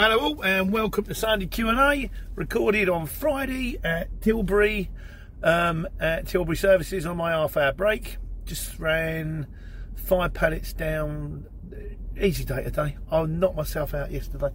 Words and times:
Hello 0.00 0.20
all, 0.20 0.44
and 0.44 0.72
welcome 0.72 1.02
to 1.06 1.12
Sunday 1.12 1.46
Q&A, 1.46 2.08
recorded 2.36 2.88
on 2.88 3.06
Friday 3.06 3.80
at 3.82 4.20
Tilbury, 4.20 4.92
um, 5.42 5.88
at 5.98 6.28
Tilbury 6.28 6.56
Services 6.56 7.04
on 7.04 7.16
my 7.16 7.32
half-hour 7.32 7.72
break. 7.72 8.18
Just 8.44 8.78
ran 8.78 9.48
five 9.96 10.34
pallets 10.34 10.72
down. 10.72 11.46
Easy 12.16 12.44
day 12.44 12.62
today. 12.62 12.96
I 13.10 13.24
knocked 13.24 13.56
myself 13.56 13.92
out 13.92 14.12
yesterday. 14.12 14.52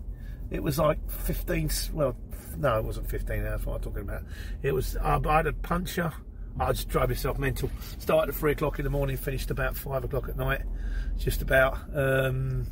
It 0.50 0.64
was 0.64 0.80
like 0.80 1.12
15, 1.12 1.70
well, 1.92 2.16
no, 2.56 2.78
it 2.78 2.86
wasn't 2.86 3.10
15 3.10 3.46
hours, 3.46 3.66
what 3.66 3.76
I'm 3.76 3.82
talking 3.82 4.04
about. 4.04 4.24
It 4.62 4.74
was, 4.74 4.96
uh, 4.96 5.20
I 5.28 5.36
had 5.36 5.48
a 5.48 5.52
puncture. 5.52 6.14
I 6.58 6.72
just 6.72 6.88
drove 6.88 7.10
myself 7.10 7.38
mental. 7.38 7.70
Started 8.00 8.34
at 8.34 8.40
3 8.40 8.54
o'clock 8.54 8.80
in 8.80 8.86
the 8.86 8.90
morning, 8.90 9.18
finished 9.18 9.52
about 9.52 9.76
5 9.76 10.06
o'clock 10.06 10.30
at 10.30 10.38
night. 10.38 10.62
Just 11.18 11.42
about. 11.42 11.80
Um, 11.94 12.66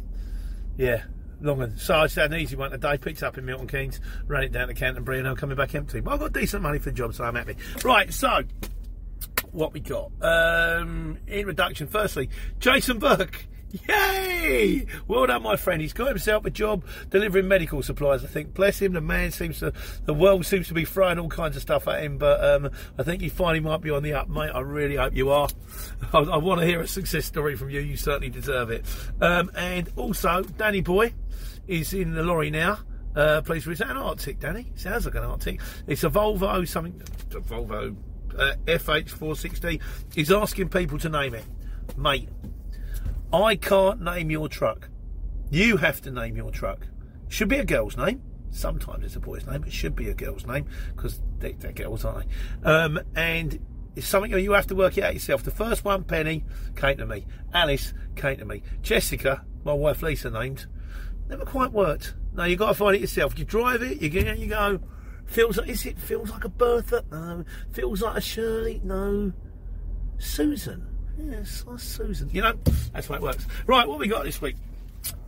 yeah, 0.78 1.04
long 1.42 1.62
and 1.62 1.80
So 1.80 1.96
I 1.96 2.08
an 2.26 2.34
easy 2.34 2.56
one 2.56 2.72
today. 2.72 2.98
Picked 2.98 3.24
up 3.24 3.38
in 3.38 3.46
Milton 3.46 3.68
Keynes, 3.68 4.00
ran 4.28 4.44
it 4.44 4.52
down 4.52 4.68
to 4.68 4.74
Canterbury, 4.74 5.20
and 5.20 5.28
I'm 5.28 5.36
coming 5.36 5.58
back 5.58 5.76
empty. 5.76 6.00
But 6.00 6.14
I 6.14 6.18
got 6.18 6.34
decent 6.34 6.64
money 6.64 6.80
for 6.80 6.92
the 6.92 6.96
job, 6.96 7.14
so 7.14 7.24
I'm 7.24 7.36
happy. 7.36 7.56
Right, 7.84 8.14
so 8.14 8.44
what 9.52 9.74
we 9.74 9.80
got? 9.80 10.12
Um, 10.22 11.18
introduction. 11.28 11.88
Firstly, 11.88 12.30
Jason 12.60 13.00
Burke. 13.00 13.46
Yay! 13.88 14.86
Well 15.08 15.28
done, 15.28 15.44
my 15.44 15.56
friend. 15.56 15.82
He's 15.82 15.94
got 15.94 16.08
himself 16.08 16.46
a 16.46 16.50
job 16.50 16.84
delivering 17.10 17.48
medical 17.48 17.82
supplies. 17.82 18.24
I 18.24 18.28
think. 18.28 18.54
Bless 18.54 18.80
him. 18.80 18.94
The 18.94 19.02
man 19.02 19.32
seems 19.32 19.60
to, 19.60 19.74
the 20.06 20.14
world 20.14 20.46
seems 20.46 20.68
to 20.68 20.74
be 20.74 20.86
throwing 20.86 21.20
all 21.20 21.30
kinds 21.30 21.56
of 21.56 21.62
stuff 21.62 21.88
at 21.88 22.04
him. 22.04 22.18
But 22.18 22.44
um, 22.44 22.72
I 22.98 23.04
think 23.04 23.22
he 23.22 23.30
finally 23.30 23.60
might 23.60 23.82
be 23.82 23.90
on 23.90 24.04
the 24.04 24.14
up, 24.14 24.30
mate. 24.30 24.52
I 24.54 24.60
really 24.60 24.96
hope 24.96 25.16
you 25.16 25.30
are. 25.32 25.50
I, 26.14 26.20
I 26.20 26.38
want 26.38 26.62
to 26.62 26.68
hear 26.68 26.82
a 26.82 26.88
success 26.88 27.26
story 27.26 27.56
from 27.56 27.70
you. 27.70 27.80
You 27.80 27.98
certainly 27.98 28.30
deserve 28.30 28.70
it. 28.72 28.86
Um, 29.22 29.52
and 29.56 29.90
also, 29.96 30.44
Danny 30.44 30.82
Boy 30.82 31.14
is 31.68 31.94
in 31.94 32.14
the 32.14 32.24
lorry 32.24 32.50
now. 32.50 32.80
Uh, 33.16 33.42
please, 33.42 33.68
is 33.68 33.80
that 33.80 33.90
an 33.90 33.98
artic, 33.98 34.40
Danny? 34.40 34.72
Sounds 34.76 35.06
like 35.06 35.16
an 35.16 35.24
artic. 35.24 35.60
It's 35.88 36.04
a 36.04 36.10
Volvo, 36.10 36.66
something, 36.68 37.02
a 37.32 37.42
Volvo 37.42 37.96
uh, 38.38 38.54
FH460. 38.66 39.82
He's 40.14 40.32
asking 40.32 40.70
people 40.70 40.98
to 41.00 41.10
name 41.10 41.34
it. 41.34 41.44
Mate, 41.98 42.30
I 43.34 43.56
can't 43.56 44.02
name 44.02 44.30
your 44.30 44.50
truck. 44.50 44.90
You 45.50 45.78
have 45.78 46.02
to 46.02 46.12
name 46.12 46.36
your 46.36 46.52
truck. 46.52 46.88
Should 47.30 47.50
be 47.50 47.58
a 47.58 47.66
girl's 47.66 47.98
name. 47.98 48.22
Sometimes 48.52 49.06
it's 49.06 49.16
a 49.16 49.20
boy's 49.20 49.46
name. 49.46 49.64
It 49.64 49.72
should 49.72 49.96
be 49.96 50.10
a 50.10 50.14
girl's 50.14 50.46
name 50.46 50.66
because 50.96 51.22
they, 51.40 51.54
they're 51.54 51.72
girls, 51.72 52.04
aren't 52.04 52.28
they? 52.62 52.70
Um, 52.70 53.00
and 53.16 53.66
it's 53.96 54.08
something 54.08 54.32
you 54.32 54.52
have 54.52 54.68
to 54.68 54.76
work 54.76 54.98
it 54.98 55.04
out 55.04 55.14
yourself. 55.14 55.44
The 55.44 55.52
first 55.52 55.86
one, 55.86 56.04
Penny, 56.04 56.44
came 56.76 56.98
to 56.98 57.06
me. 57.06 57.26
Alice 57.54 57.94
came 58.16 58.38
to 58.38 58.46
me. 58.46 58.64
Jessica, 58.82 59.46
my 59.64 59.74
wife 59.74 60.02
Lisa 60.02 60.30
named, 60.30 60.66
never 61.30 61.46
quite 61.46 61.72
worked. 61.72 62.16
No, 62.34 62.44
you 62.44 62.58
got 62.58 62.68
to 62.68 62.74
find 62.74 62.96
it 62.96 63.02
yourself. 63.02 63.38
You 63.40 63.46
drive 63.46 63.82
it, 63.82 64.02
you 64.02 64.10
get, 64.10 64.38
you 64.38 64.48
go. 64.48 64.80
Feels 65.26 65.58
like 65.58 65.70
is 65.70 65.86
it 65.86 65.98
feels 65.98 66.30
like 66.30 66.44
a 66.44 66.50
Bertha? 66.50 67.06
No. 67.10 67.46
Feels 67.72 68.02
like 68.02 68.18
a 68.18 68.22
Shirley? 68.22 68.82
No. 68.84 69.32
Susan. 70.18 70.91
Yes, 71.30 71.64
that's 71.68 71.84
Susan. 71.84 72.30
You 72.32 72.42
know, 72.42 72.54
that's 72.94 73.08
how 73.08 73.16
it 73.16 73.22
works. 73.22 73.46
Right, 73.68 73.88
what 73.88 74.00
we 74.00 74.08
got 74.08 74.24
this 74.24 74.42
week? 74.42 74.56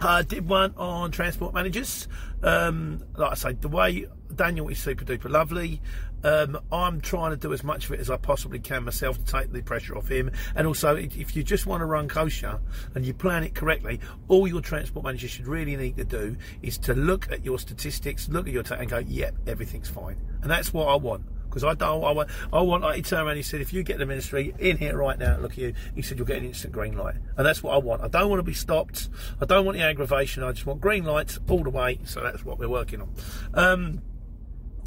I 0.01 0.19
uh, 0.19 0.21
did 0.21 0.47
one 0.47 0.73
on 0.77 1.11
transport 1.11 1.53
managers. 1.53 2.07
Um, 2.43 3.03
like 3.15 3.31
I 3.31 3.35
say, 3.35 3.53
the 3.53 3.69
way 3.69 4.05
Daniel 4.35 4.67
is 4.69 4.79
super 4.79 5.05
duper 5.05 5.29
lovely. 5.29 5.81
Um, 6.23 6.57
I'm 6.71 7.01
trying 7.01 7.31
to 7.31 7.37
do 7.37 7.51
as 7.53 7.63
much 7.63 7.85
of 7.85 7.91
it 7.91 7.99
as 7.99 8.09
I 8.09 8.17
possibly 8.17 8.59
can 8.59 8.85
myself 8.85 9.17
to 9.17 9.25
take 9.25 9.51
the 9.51 9.61
pressure 9.61 9.97
off 9.97 10.07
him. 10.07 10.31
And 10.55 10.67
also, 10.67 10.95
if 10.95 11.35
you 11.35 11.43
just 11.43 11.65
want 11.65 11.81
to 11.81 11.85
run 11.85 12.07
kosher 12.07 12.59
and 12.95 13.05
you 13.05 13.13
plan 13.13 13.43
it 13.43 13.55
correctly, 13.55 13.99
all 14.29 14.47
your 14.47 14.61
transport 14.61 15.05
managers 15.05 15.31
should 15.31 15.47
really 15.47 15.75
need 15.75 15.97
to 15.97 16.05
do 16.05 16.37
is 16.61 16.77
to 16.79 16.93
look 16.93 17.31
at 17.31 17.43
your 17.43 17.59
statistics, 17.59 18.29
look 18.29 18.47
at 18.47 18.53
your 18.53 18.63
t- 18.63 18.75
and 18.75 18.89
go, 18.89 18.99
yep, 18.99 19.35
yeah, 19.45 19.51
everything's 19.51 19.89
fine. 19.89 20.17
And 20.41 20.51
that's 20.51 20.73
what 20.73 20.87
I 20.87 20.95
want 20.95 21.25
because 21.53 21.63
I 21.63 21.75
don't. 21.75 22.03
I 22.03 22.11
want. 22.11 22.29
I 22.51 22.61
want. 22.61 22.95
He 22.95 23.03
turned 23.03 23.27
around. 23.27 23.37
He 23.37 23.43
said, 23.43 23.61
"If 23.61 23.71
you 23.71 23.83
get 23.83 23.99
the 23.99 24.07
ministry 24.07 24.55
in 24.57 24.77
here 24.77 24.97
right 24.97 25.19
now, 25.19 25.37
look 25.37 25.51
at 25.51 25.57
you." 25.59 25.73
He 25.93 26.01
said, 26.01 26.17
"You'll 26.17 26.25
get 26.25 26.37
an 26.37 26.45
instant 26.45 26.73
green 26.73 26.97
light," 26.97 27.15
and 27.37 27.45
that's 27.45 27.61
what 27.61 27.75
I 27.75 27.77
want. 27.77 28.01
I 28.01 28.07
don't 28.07 28.29
want 28.29 28.39
to 28.39 28.43
be 28.43 28.53
stopped. 28.53 29.09
I 29.39 29.45
don't 29.45 29.63
want 29.63 29.77
the 29.77 29.83
aggravation. 29.83 30.43
I 30.43 30.51
just 30.51 30.65
want 30.65 30.81
green 30.81 31.03
lights 31.03 31.39
all 31.47 31.63
the 31.63 31.69
way. 31.69 31.99
So 32.05 32.21
that's 32.21 32.43
what 32.43 32.57
we're 32.57 32.69
working 32.69 33.01
on. 33.01 33.13
Um, 33.53 34.01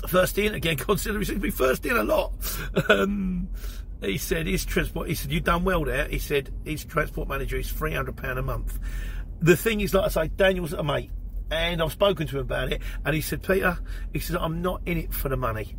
first 0.09 0.39
in 0.39 0.55
again. 0.55 0.77
Consider 0.77 1.19
he 1.21 1.25
seems 1.25 1.39
to 1.39 1.43
be 1.43 1.51
first 1.51 1.87
in 1.87 1.97
a 1.97 2.03
lot. 2.03 2.33
Um, 2.89 3.49
he 4.01 4.19
said 4.19 4.47
his 4.47 4.65
transport. 4.65 5.09
He 5.09 5.15
said 5.15 5.31
you've 5.31 5.45
done 5.45 5.65
well 5.65 5.85
there. 5.85 6.09
He 6.09 6.19
said 6.19 6.53
his 6.65 6.85
transport 6.85 7.29
manager 7.29 7.57
is 7.57 7.71
three 7.71 7.95
hundred 7.95 8.17
pound 8.17 8.39
a 8.39 8.43
month. 8.43 8.79
The 9.41 9.57
thing 9.57 9.81
is, 9.81 9.95
like 9.95 10.07
I 10.07 10.09
say, 10.09 10.29
Daniel's 10.29 10.73
a 10.73 10.83
mate, 10.83 11.11
and 11.51 11.81
I've 11.81 11.93
spoken 11.93 12.27
to 12.27 12.37
him 12.37 12.43
about 12.43 12.73
it, 12.73 12.83
and 13.05 13.15
he 13.15 13.21
said, 13.21 13.43
Peter, 13.43 13.79
he 14.13 14.19
said 14.19 14.37
I'm 14.37 14.63
not 14.63 14.83
in 14.87 14.99
it 14.99 15.13
for 15.13 15.29
the 15.29 15.37
money. 15.37 15.77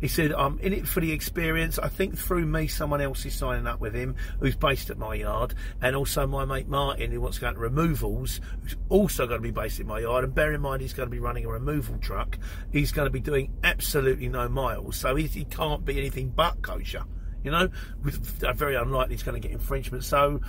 He 0.00 0.08
said, 0.08 0.32
I'm 0.32 0.58
in 0.60 0.72
it 0.72 0.86
for 0.86 1.00
the 1.00 1.12
experience. 1.12 1.78
I 1.78 1.88
think 1.88 2.16
through 2.16 2.46
me, 2.46 2.68
someone 2.68 3.00
else 3.00 3.24
is 3.26 3.34
signing 3.34 3.66
up 3.66 3.80
with 3.80 3.94
him 3.94 4.14
who's 4.38 4.56
based 4.56 4.90
at 4.90 4.98
my 4.98 5.14
yard. 5.14 5.54
And 5.80 5.96
also 5.96 6.26
my 6.26 6.44
mate 6.44 6.68
Martin, 6.68 7.10
who 7.10 7.20
wants 7.20 7.38
to 7.38 7.40
go 7.42 7.52
to 7.52 7.58
removals, 7.58 8.40
who's 8.62 8.76
also 8.88 9.26
going 9.26 9.38
to 9.38 9.42
be 9.42 9.50
based 9.50 9.80
in 9.80 9.86
my 9.86 10.00
yard. 10.00 10.24
And 10.24 10.34
bear 10.34 10.52
in 10.52 10.60
mind, 10.60 10.82
he's 10.82 10.92
going 10.92 11.08
to 11.08 11.10
be 11.10 11.20
running 11.20 11.44
a 11.44 11.48
removal 11.48 11.98
truck. 11.98 12.38
He's 12.72 12.92
going 12.92 13.06
to 13.06 13.10
be 13.10 13.20
doing 13.20 13.52
absolutely 13.64 14.28
no 14.28 14.48
miles. 14.48 14.96
So 14.96 15.16
he, 15.16 15.26
he 15.26 15.44
can't 15.44 15.84
be 15.84 15.98
anything 15.98 16.30
but 16.30 16.62
kosher. 16.62 17.04
You 17.42 17.52
know, 17.52 17.68
with, 18.02 18.42
uh, 18.44 18.52
very 18.52 18.74
unlikely 18.74 19.14
he's 19.14 19.22
going 19.22 19.40
to 19.40 19.46
get 19.46 19.52
infringement. 19.54 20.04
So 20.04 20.40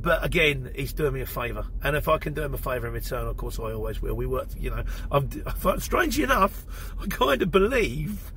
but 0.00 0.24
again, 0.24 0.70
he's 0.76 0.92
doing 0.92 1.12
me 1.12 1.22
a 1.22 1.26
favour, 1.26 1.66
and 1.82 1.96
if 1.96 2.06
I 2.06 2.18
can 2.18 2.32
do 2.32 2.42
him 2.42 2.54
a 2.54 2.58
favour 2.58 2.86
in 2.86 2.92
return, 2.92 3.26
of 3.26 3.36
course 3.36 3.58
I 3.58 3.72
always 3.72 4.00
will. 4.00 4.14
We 4.14 4.26
work, 4.26 4.48
you 4.56 4.70
know. 4.70 4.84
I'm, 5.10 5.28
strangely 5.80 6.22
enough, 6.22 6.64
I 7.02 7.06
kind 7.08 7.42
of 7.42 7.50
believe 7.50 8.32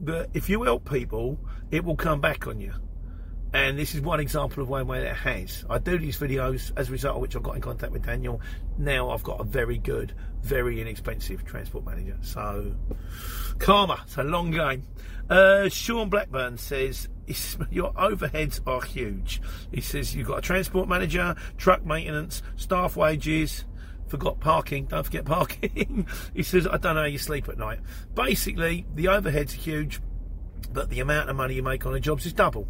that 0.00 0.30
if 0.34 0.48
you 0.48 0.62
help 0.62 0.90
people, 0.90 1.38
it 1.70 1.84
will 1.84 1.96
come 1.96 2.20
back 2.20 2.46
on 2.46 2.60
you. 2.60 2.72
And 3.52 3.78
this 3.78 3.94
is 3.94 4.00
one 4.00 4.20
example 4.20 4.62
of 4.62 4.68
one 4.68 4.86
way 4.86 5.00
that 5.00 5.16
has. 5.16 5.64
I 5.70 5.78
do 5.78 5.98
these 5.98 6.18
videos 6.18 6.72
as 6.76 6.88
a 6.88 6.92
result 6.92 7.16
of 7.16 7.22
which 7.22 7.36
I 7.36 7.40
got 7.40 7.54
in 7.56 7.62
contact 7.62 7.92
with 7.92 8.04
Daniel. 8.04 8.40
Now 8.76 9.10
I've 9.10 9.22
got 9.22 9.40
a 9.40 9.44
very 9.44 9.78
good, 9.78 10.12
very 10.42 10.80
inexpensive 10.80 11.44
transport 11.44 11.86
manager. 11.86 12.18
So, 12.20 12.74
karma. 13.58 14.02
It's 14.04 14.18
a 14.18 14.24
long 14.24 14.50
game. 14.50 14.82
Uh, 15.30 15.68
Sean 15.68 16.10
Blackburn 16.10 16.58
says, 16.58 17.08
Your 17.70 17.92
overheads 17.94 18.60
are 18.66 18.82
huge. 18.82 19.40
He 19.72 19.80
says, 19.80 20.14
You've 20.14 20.28
got 20.28 20.38
a 20.38 20.42
transport 20.42 20.88
manager, 20.88 21.34
truck 21.56 21.84
maintenance, 21.84 22.42
staff 22.56 22.96
wages 22.96 23.64
forgot 24.08 24.40
parking. 24.40 24.86
Don't 24.86 25.04
forget 25.04 25.24
parking. 25.24 26.06
he 26.34 26.42
says, 26.42 26.66
I 26.66 26.76
don't 26.76 26.94
know 26.94 27.02
how 27.02 27.06
you 27.06 27.18
sleep 27.18 27.48
at 27.48 27.58
night. 27.58 27.80
Basically, 28.14 28.86
the 28.94 29.08
overhead's 29.08 29.54
are 29.54 29.58
huge, 29.58 30.00
but 30.72 30.90
the 30.90 31.00
amount 31.00 31.30
of 31.30 31.36
money 31.36 31.54
you 31.54 31.62
make 31.62 31.86
on 31.86 31.92
the 31.92 32.00
jobs 32.00 32.26
is 32.26 32.32
double. 32.32 32.68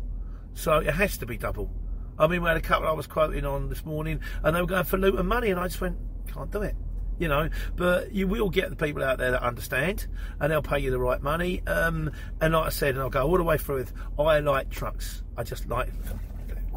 So 0.55 0.79
it 0.79 0.95
has 0.95 1.19
to 1.19 1.27
be 1.27 1.37
double. 1.37 1.71
I 2.19 2.27
mean, 2.27 2.43
we 2.43 2.49
had 2.49 2.57
a 2.57 2.63
couple 2.63 2.89
I 2.89 2.93
was 2.93 3.07
quoting 3.07 3.45
on 3.45 3.69
this 3.69 3.85
morning, 3.85 4.21
and 4.43 4.57
they 4.57 4.61
were 4.61 4.67
going 4.67 4.85
for 4.85 4.97
loot 4.97 5.19
and 5.19 5.29
money, 5.29 5.51
and 5.51 5.61
I 5.61 5.69
just 5.69 5.81
went, 5.81 5.99
can't 6.33 6.51
do 6.51 6.63
it. 6.63 6.75
You 7.19 7.29
know, 7.29 7.49
but 7.77 8.13
you 8.13 8.29
will 8.29 8.51
get 8.51 8.69
the 8.69 8.77
people 8.77 9.03
out 9.03 9.17
there 9.17 9.31
that 9.31 9.43
understand, 9.43 10.07
and 10.39 10.53
they'll 10.53 10.61
pay 10.61 10.79
you 10.79 10.91
the 10.91 10.99
right 10.99 11.23
money. 11.23 11.63
Um, 11.67 12.11
and 12.43 12.53
like 12.53 12.67
I 12.67 12.69
said, 12.69 12.91
and 12.95 13.01
I'll 13.01 13.09
go 13.09 13.27
all 13.27 13.39
the 13.39 13.43
way 13.43 13.57
through 13.57 13.77
with, 13.77 13.93
I 14.19 14.41
like 14.41 14.69
trucks. 14.69 15.23
I 15.35 15.43
just 15.43 15.67
like 15.67 15.89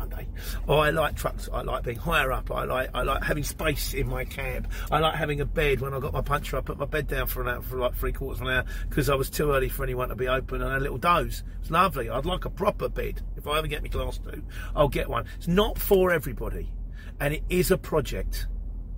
one 0.09 0.20
day. 0.20 0.28
Oh, 0.68 0.78
I 0.78 0.90
like 0.90 1.16
trucks. 1.16 1.50
I 1.52 1.62
like 1.62 1.84
being 1.84 1.97
higher 1.97 2.31
up. 2.31 2.52
I 2.52 2.66
like 2.66 2.90
I 2.94 3.03
like 3.03 3.24
having 3.24 3.44
space 3.44 3.94
in 3.94 4.08
my 4.08 4.25
cab. 4.25 4.70
I 4.92 5.00
like 5.00 5.16
having 5.16 5.42
a 5.42 5.46
bed. 5.46 5.81
When 5.81 5.94
I 5.94 6.00
got 6.00 6.14
my 6.14 6.22
puncher, 6.22 6.58
I 6.58 6.62
put 6.62 6.78
my 6.78 6.86
bed 6.86 7.08
down 7.08 7.28
for 7.28 7.42
an 7.42 7.47
hour, 7.47 7.62
for 7.62 7.78
like 7.78 7.96
three 7.96 8.12
quarters 8.12 8.42
of 8.42 8.47
an 8.47 8.53
hour 8.53 8.66
because 8.90 9.09
I 9.09 9.16
was 9.16 9.30
too 9.30 9.52
early 9.52 9.70
for 9.70 9.84
anyone 9.84 10.09
to 10.09 10.16
be 10.16 10.28
open 10.28 10.62
and 10.62 10.74
a 10.74 10.80
little 10.80 10.97
doze. 10.97 11.44
It's 11.62 11.72
lovely. 11.72 12.09
I'd 12.09 12.25
like 12.25 12.46
a 12.46 12.50
proper 12.50 12.90
bed. 12.90 13.22
If 13.38 13.47
I 13.47 13.58
ever 13.58 13.68
get 13.68 13.84
my 13.84 13.90
class 13.90 14.18
two, 14.18 14.44
I'll 14.75 14.90
get 14.90 15.09
one. 15.09 15.25
It's 15.38 15.47
not 15.47 15.78
for 15.78 16.12
everybody, 16.12 16.72
and 17.20 17.34
it 17.34 17.44
is 17.50 17.72
a 17.72 17.78
project. 17.78 18.47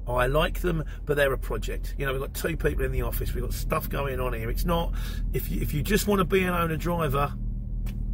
I 0.08 0.26
like 0.26 0.60
them, 0.60 0.84
but 1.06 1.16
they're 1.16 1.32
a 1.32 1.38
project. 1.38 1.96
You 1.98 2.06
know, 2.06 2.12
we've 2.12 2.22
got 2.22 2.34
two 2.34 2.58
people 2.58 2.84
in 2.84 2.92
the 2.92 3.04
office. 3.04 3.34
We've 3.34 3.44
got 3.44 3.54
stuff 3.54 3.88
going 3.88 4.20
on 4.20 4.34
here. 4.34 4.50
It's 4.50 4.66
not 4.66 4.94
if 5.32 5.50
you, 5.50 5.62
if 5.62 5.74
you 5.74 5.84
just 5.84 6.08
want 6.08 6.20
to 6.20 6.26
be 6.26 6.44
an 6.44 6.50
owner 6.50 6.78
driver. 6.78 7.34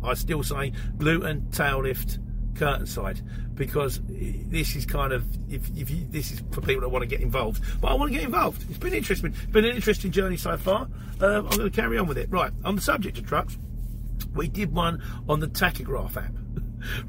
I 0.04 0.14
still 0.14 0.44
say 0.44 0.74
Luton 1.00 1.50
tail 1.50 1.82
lift 1.82 2.20
curtain 2.58 2.86
side 2.86 3.22
because 3.56 4.00
this 4.06 4.76
is 4.76 4.86
kind 4.86 5.14
of 5.14 5.26
if, 5.52 5.70
if 5.76 5.90
you, 5.90 6.06
this 6.10 6.32
is 6.32 6.42
for 6.52 6.62
people 6.62 6.82
that 6.82 6.90
want 6.90 7.04
to 7.04 7.08
get 7.08 7.22
involved. 7.22 7.64
But 7.82 7.92
I 7.92 7.94
want 7.96 8.12
to 8.12 8.18
get 8.18 8.26
involved. 8.26 8.66
It's 8.70 8.78
been 8.78 8.94
interesting. 8.94 9.34
It's 9.34 9.46
been 9.46 9.66
an 9.66 9.76
interesting 9.76 10.12
journey 10.12 10.38
so 10.38 10.58
far. 10.58 10.88
Um, 11.20 11.48
I'm 11.48 11.58
going 11.58 11.72
to 11.72 11.82
carry 11.82 11.98
on 11.98 12.08
with 12.08 12.18
it. 12.18 12.30
Right 12.32 12.52
on 12.64 12.76
the 12.76 12.82
subject 12.82 13.18
of 13.18 13.28
trucks, 13.28 13.58
we 14.36 14.48
did 14.48 14.74
one 14.74 15.02
on 15.28 15.40
the 15.40 15.48
tachograph 15.48 16.18
app. 16.18 16.34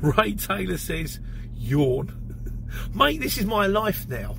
Ray 0.19 0.33
Taylor 0.35 0.79
says, 0.79 1.21
"Yawn, 1.55 2.13
mate. 2.95 3.21
This 3.21 3.39
is 3.39 3.47
my 3.47 3.67
life 3.67 4.09
now." 4.09 4.37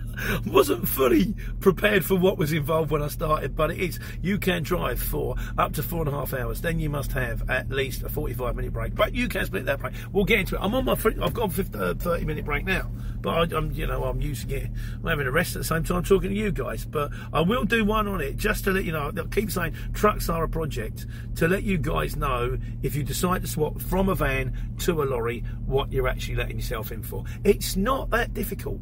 wasn't 0.46 0.88
fully 0.88 1.34
prepared 1.60 2.04
for 2.04 2.16
what 2.16 2.38
was 2.38 2.52
involved 2.52 2.90
when 2.90 3.02
I 3.02 3.08
started, 3.08 3.56
but 3.56 3.70
it 3.70 3.78
is. 3.78 3.98
You 4.20 4.38
can 4.38 4.62
drive 4.62 5.00
for 5.00 5.36
up 5.58 5.72
to 5.74 5.82
four 5.82 6.00
and 6.00 6.08
a 6.08 6.12
half 6.12 6.34
hours. 6.34 6.60
Then 6.60 6.78
you 6.78 6.90
must 6.90 7.12
have 7.12 7.48
at 7.50 7.70
least 7.70 8.02
a 8.02 8.08
45 8.08 8.56
minute 8.56 8.72
break. 8.72 8.94
But 8.94 9.14
you 9.14 9.28
can 9.28 9.44
split 9.46 9.66
that 9.66 9.80
break. 9.80 9.94
We'll 10.12 10.24
get 10.24 10.40
into 10.40 10.56
it. 10.56 10.60
I'm 10.62 10.74
on 10.74 10.84
my. 10.84 10.92
I've 10.92 11.34
got 11.34 11.58
a 11.58 11.78
uh, 11.78 11.94
30 11.94 12.24
minute 12.24 12.44
break 12.44 12.64
now, 12.64 12.90
but 13.20 13.52
I, 13.52 13.56
am 13.56 13.72
you 13.72 13.86
know 13.86 14.04
I'm 14.04 14.20
using 14.20 14.50
it. 14.50 14.70
I'm 15.02 15.06
having 15.06 15.26
a 15.26 15.32
rest 15.32 15.56
at 15.56 15.60
the 15.60 15.64
same 15.64 15.84
time 15.84 16.04
talking 16.04 16.30
to 16.30 16.36
you 16.36 16.52
guys. 16.52 16.84
But 16.84 17.10
I 17.32 17.40
will 17.40 17.64
do 17.64 17.84
one 17.84 18.08
on 18.08 18.20
it 18.20 18.36
just 18.36 18.64
to 18.64 18.72
let 18.72 18.84
you 18.84 18.92
know. 18.92 19.12
I 19.16 19.22
keep 19.34 19.50
saying 19.50 19.74
trucks 19.92 20.28
are 20.28 20.44
a 20.44 20.48
project 20.48 21.06
to 21.36 21.48
let 21.48 21.62
you 21.62 21.78
guys 21.78 22.16
know 22.16 22.58
if 22.82 22.94
you 22.94 23.02
decide 23.02 23.42
to 23.42 23.48
swap 23.48 23.80
from 23.80 24.08
a 24.08 24.14
van 24.14 24.56
to 24.80 25.02
a 25.02 25.04
lorry 25.04 25.44
what 25.66 25.92
you're 25.92 26.08
actually 26.08 26.36
letting 26.36 26.56
yourself 26.56 26.92
in 26.92 27.02
for. 27.02 27.24
It's 27.44 27.76
not 27.76 28.10
that 28.10 28.34
difficult 28.34 28.80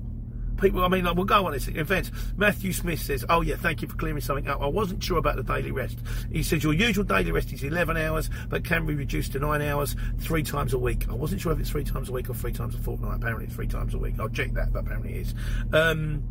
people, 0.61 0.85
I 0.85 0.89
mean, 0.89 1.05
like, 1.05 1.17
we'll 1.17 1.25
go 1.25 1.47
on 1.47 1.53
this 1.53 1.69
event. 1.69 2.11
Matthew 2.37 2.73
Smith 2.73 3.01
says, 3.01 3.25
Oh, 3.29 3.41
yeah, 3.41 3.57
thank 3.57 3.83
you 3.83 3.89
for 3.89 3.97
clearing 3.97 4.21
something 4.21 4.49
up. 4.49 4.61
I 4.61 4.67
wasn't 4.67 5.03
sure 5.03 5.19
about 5.19 5.37
the 5.37 5.43
daily 5.43 5.71
rest. 5.71 5.99
He 6.31 6.43
says, 6.43 6.63
Your 6.63 6.73
usual 6.73 7.05
daily 7.05 7.33
rest 7.33 7.53
is 7.53 7.63
11 7.63 7.97
hours, 7.97 8.31
but 8.49 8.65
can 8.65 8.87
be 8.87 8.95
reduced 8.95 9.33
to 9.33 9.39
nine 9.39 9.63
hours 9.63 9.97
three 10.19 10.43
times 10.43 10.73
a 10.73 10.79
week. 10.79 11.09
I 11.09 11.15
wasn't 11.15 11.41
sure 11.41 11.53
if 11.53 11.61
it's 11.61 11.71
three 11.71 11.85
times 11.85 12.09
a 12.09 12.13
week 12.13 12.31
or 12.31 12.35
three 12.35 12.53
times 12.53 12.75
a 12.75 12.79
fortnight. 12.79 13.17
Apparently, 13.17 13.47
it's 13.47 13.55
three 13.55 13.67
times 13.67 13.95
a 13.95 13.99
week. 13.99 14.15
I'll 14.19 14.29
check 14.29 14.53
that, 14.53 14.73
but 14.73 14.81
apparently 14.81 15.15
it 15.15 15.21
is. 15.23 15.35
Um, 15.73 16.23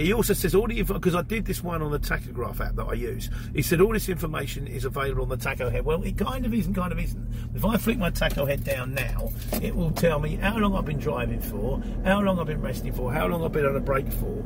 he 0.00 0.12
also 0.12 0.32
says 0.32 0.54
all 0.54 0.66
the 0.66 0.82
because 0.82 1.14
I 1.14 1.22
did 1.22 1.44
this 1.44 1.62
one 1.62 1.82
on 1.82 1.90
the 1.90 1.98
tachograph 1.98 2.60
app 2.60 2.74
that 2.76 2.84
I 2.84 2.94
use. 2.94 3.28
He 3.54 3.62
said 3.62 3.80
all 3.80 3.92
this 3.92 4.08
information 4.08 4.66
is 4.66 4.84
available 4.84 5.22
on 5.22 5.28
the 5.28 5.36
tacho 5.36 5.70
head. 5.70 5.84
Well, 5.84 6.02
it 6.02 6.16
kind 6.16 6.46
of 6.46 6.54
is 6.54 6.66
and 6.66 6.74
kind 6.74 6.90
of 6.90 6.98
isn't. 6.98 7.28
If 7.54 7.64
I 7.64 7.76
flick 7.76 7.98
my 7.98 8.10
tacho 8.10 8.48
head 8.48 8.64
down 8.64 8.94
now, 8.94 9.30
it 9.60 9.76
will 9.76 9.90
tell 9.90 10.18
me 10.18 10.36
how 10.36 10.56
long 10.56 10.74
I've 10.74 10.86
been 10.86 10.98
driving 10.98 11.40
for, 11.40 11.82
how 12.04 12.20
long 12.20 12.38
I've 12.38 12.46
been 12.46 12.62
resting 12.62 12.92
for, 12.92 13.12
how 13.12 13.26
long 13.26 13.44
I've 13.44 13.52
been 13.52 13.66
on 13.66 13.76
a 13.76 13.80
break 13.80 14.10
for. 14.10 14.42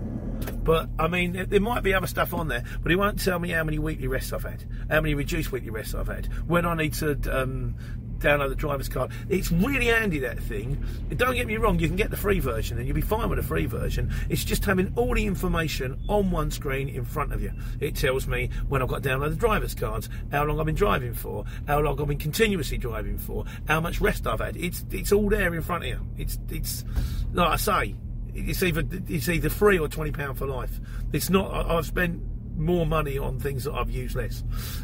But 0.64 0.88
I 0.98 1.08
mean, 1.08 1.46
there 1.48 1.60
might 1.60 1.82
be 1.82 1.94
other 1.94 2.06
stuff 2.06 2.34
on 2.34 2.48
there, 2.48 2.64
but 2.82 2.90
it 2.90 2.96
won't 2.96 3.22
tell 3.22 3.38
me 3.38 3.50
how 3.50 3.64
many 3.64 3.78
weekly 3.78 4.08
rests 4.08 4.32
I've 4.32 4.42
had, 4.42 4.64
how 4.90 5.00
many 5.00 5.14
reduced 5.14 5.52
weekly 5.52 5.70
rests 5.70 5.94
I've 5.94 6.08
had, 6.08 6.26
when 6.48 6.66
I 6.66 6.74
need 6.74 6.94
to 6.94 7.12
um, 7.30 7.76
download 8.18 8.48
the 8.48 8.54
driver's 8.54 8.88
card. 8.88 9.10
It's 9.28 9.50
really 9.50 9.86
handy 9.86 10.18
that 10.20 10.38
thing. 10.40 10.82
Don't 11.16 11.34
get 11.34 11.46
me 11.46 11.56
wrong, 11.56 11.78
you 11.78 11.88
can 11.88 11.96
get 11.96 12.10
the 12.10 12.16
free 12.16 12.40
version 12.40 12.78
and 12.78 12.86
you'll 12.86 12.94
be 12.94 13.00
fine 13.00 13.28
with 13.28 13.38
the 13.38 13.44
free 13.44 13.66
version. 13.66 14.12
It's 14.28 14.44
just 14.44 14.64
having 14.64 14.92
all 14.96 15.14
the 15.14 15.26
information 15.26 16.00
on 16.08 16.30
one 16.30 16.50
screen 16.50 16.88
in 16.88 17.04
front 17.04 17.32
of 17.32 17.42
you. 17.42 17.52
It 17.80 17.96
tells 17.96 18.26
me 18.26 18.50
when 18.68 18.82
I've 18.82 18.88
got 18.88 19.02
to 19.02 19.08
download 19.08 19.30
the 19.30 19.36
driver's 19.36 19.74
cards, 19.74 20.08
how 20.30 20.44
long 20.44 20.60
I've 20.60 20.66
been 20.66 20.74
driving 20.74 21.14
for, 21.14 21.44
how 21.66 21.80
long 21.80 22.00
I've 22.00 22.08
been 22.08 22.18
continuously 22.18 22.78
driving 22.78 23.18
for, 23.18 23.44
how 23.66 23.80
much 23.80 24.00
rest 24.00 24.26
I've 24.26 24.40
had. 24.40 24.56
It's 24.56 24.84
it's 24.90 25.12
all 25.12 25.28
there 25.28 25.54
in 25.54 25.62
front 25.62 25.84
of 25.84 25.90
you. 25.90 26.00
It's 26.16 26.38
it's 26.50 26.84
like 27.32 27.48
I 27.48 27.56
say, 27.56 27.94
it's 28.34 28.62
either 28.62 28.84
it's 29.08 29.28
either 29.28 29.50
free 29.50 29.78
or 29.78 29.88
twenty 29.88 30.10
pound 30.12 30.38
for 30.38 30.46
life. 30.46 30.80
It's 31.12 31.30
not. 31.30 31.52
I've 31.70 31.86
spent 31.86 32.22
more 32.56 32.86
money 32.86 33.18
on 33.18 33.38
things 33.40 33.64
that 33.64 33.72
I've 33.74 33.90
used 33.90 34.16
less. 34.16 34.42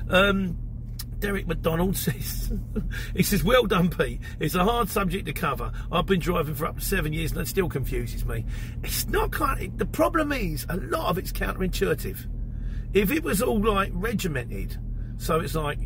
Um, 0.09 0.59
Derek 1.21 1.47
McDonald 1.47 1.97
says, 1.97 2.53
he 3.15 3.23
says, 3.23 3.45
well 3.45 3.67
done, 3.67 3.91
Pete. 3.91 4.21
It's 4.39 4.55
a 4.55 4.65
hard 4.65 4.89
subject 4.89 5.27
to 5.27 5.33
cover. 5.33 5.71
I've 5.93 6.07
been 6.07 6.21
driving 6.21 6.55
for 6.55 6.67
up 6.67 6.79
to 6.79 6.85
seven 6.85 7.13
years 7.13 7.33
and 7.33 7.41
it 7.41 7.49
still 7.49 7.69
confuses 7.69 8.25
me. 8.25 8.45
It's 8.83 9.07
not 9.09 9.31
kind 9.31 9.63
of, 9.63 9.79
the 9.79 9.87
problem 9.87 10.33
is 10.33 10.67
a 10.69 10.77
lot 10.77 11.11
of 11.11 11.19
it's 11.19 11.33
counterintuitive. 11.33 12.27
If 12.93 13.11
it 13.11 13.23
was 13.23 13.41
all 13.41 13.61
like 13.61 13.91
regimented, 13.95 14.77
so 15.19 15.39
it's 15.41 15.55
like 15.55 15.79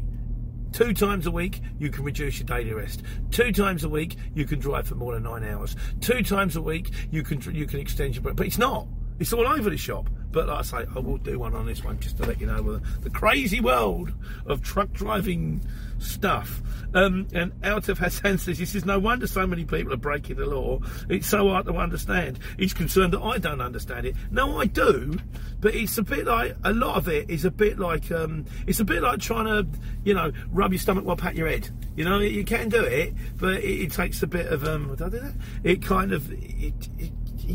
two 0.72 0.94
times 0.94 1.26
a 1.26 1.30
week 1.30 1.60
you 1.78 1.90
can 1.90 2.04
reduce 2.04 2.38
your 2.38 2.46
daily 2.46 2.72
rest. 2.72 3.02
Two 3.30 3.52
times 3.52 3.84
a 3.84 3.88
week 3.88 4.16
you 4.34 4.46
can 4.46 4.58
drive 4.58 4.88
for 4.88 4.94
more 4.94 5.12
than 5.14 5.24
nine 5.24 5.44
hours. 5.44 5.76
Two 6.00 6.22
times 6.22 6.56
a 6.56 6.62
week 6.62 6.90
you 7.10 7.22
can 7.22 7.40
you 7.54 7.66
can 7.66 7.80
extend 7.80 8.14
your 8.14 8.22
break. 8.22 8.36
But 8.36 8.46
it's 8.46 8.58
not. 8.58 8.86
It's 9.18 9.32
all 9.32 9.46
over 9.46 9.70
the 9.70 9.76
shop. 9.76 10.08
But 10.30 10.48
like 10.48 10.58
I 10.58 10.62
say, 10.62 10.86
I 10.96 10.98
will 10.98 11.18
do 11.18 11.38
one 11.38 11.54
on 11.54 11.64
this 11.64 11.84
one 11.84 12.00
just 12.00 12.16
to 12.16 12.24
let 12.24 12.40
you 12.40 12.48
know 12.48 12.60
the, 12.60 12.82
the 13.02 13.10
crazy 13.10 13.60
world 13.60 14.12
of 14.46 14.62
truck 14.62 14.90
driving 14.92 15.64
stuff. 16.00 16.60
Um, 16.92 17.28
and 17.32 17.52
out 17.62 17.88
of 17.88 17.98
Hassan 17.98 18.38
says, 18.38 18.58
he 18.58 18.64
says, 18.64 18.84
no 18.84 18.98
wonder 18.98 19.28
so 19.28 19.46
many 19.46 19.64
people 19.64 19.92
are 19.92 19.96
breaking 19.96 20.36
the 20.36 20.46
law. 20.46 20.80
It's 21.08 21.28
so 21.28 21.50
hard 21.50 21.66
to 21.66 21.76
understand. 21.76 22.40
He's 22.58 22.74
concerned 22.74 23.12
that 23.12 23.20
I 23.20 23.38
don't 23.38 23.60
understand 23.60 24.06
it. 24.06 24.16
No, 24.32 24.58
I 24.58 24.66
do, 24.66 25.18
but 25.60 25.72
it's 25.76 25.98
a 25.98 26.02
bit 26.02 26.26
like, 26.26 26.56
a 26.64 26.72
lot 26.72 26.96
of 26.96 27.08
it 27.08 27.30
is 27.30 27.44
a 27.44 27.50
bit 27.52 27.78
like, 27.78 28.10
um, 28.10 28.44
it's 28.66 28.80
a 28.80 28.84
bit 28.84 29.04
like 29.04 29.20
trying 29.20 29.46
to, 29.46 29.66
you 30.02 30.14
know, 30.14 30.32
rub 30.50 30.72
your 30.72 30.80
stomach 30.80 31.04
while 31.04 31.16
pat 31.16 31.36
your 31.36 31.46
head. 31.46 31.70
You 31.94 32.04
know, 32.04 32.18
you 32.18 32.44
can 32.44 32.70
do 32.70 32.82
it, 32.82 33.14
but 33.36 33.54
it, 33.54 33.82
it 33.82 33.92
takes 33.92 34.20
a 34.24 34.26
bit 34.26 34.46
of, 34.46 34.64
um, 34.64 34.90
I 34.90 34.96
do 34.96 35.10
that? 35.10 35.34
It 35.62 35.80
kind 35.80 36.12
of, 36.12 36.28
it, 36.32 36.88
it 36.98 37.12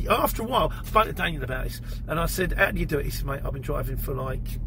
after 0.10 0.44
a 0.44 0.46
while, 0.46 0.72
I 0.72 0.86
spoke 0.86 1.06
to 1.06 1.14
Daniel 1.14 1.44
about 1.44 1.66
this, 1.66 1.82
and 2.08 2.20
I 2.20 2.26
said, 2.26 2.54
"How 2.54 2.72
do 2.72 2.80
you 2.80 2.86
do 2.86 3.00
it?" 3.00 3.06
He 3.06 3.12
said, 3.12 3.26
"Mate, 3.26 3.42
I've 3.44 3.54
been 3.54 3.62
driving 3.62 3.98
for 3.98 4.14
like 4.14 4.60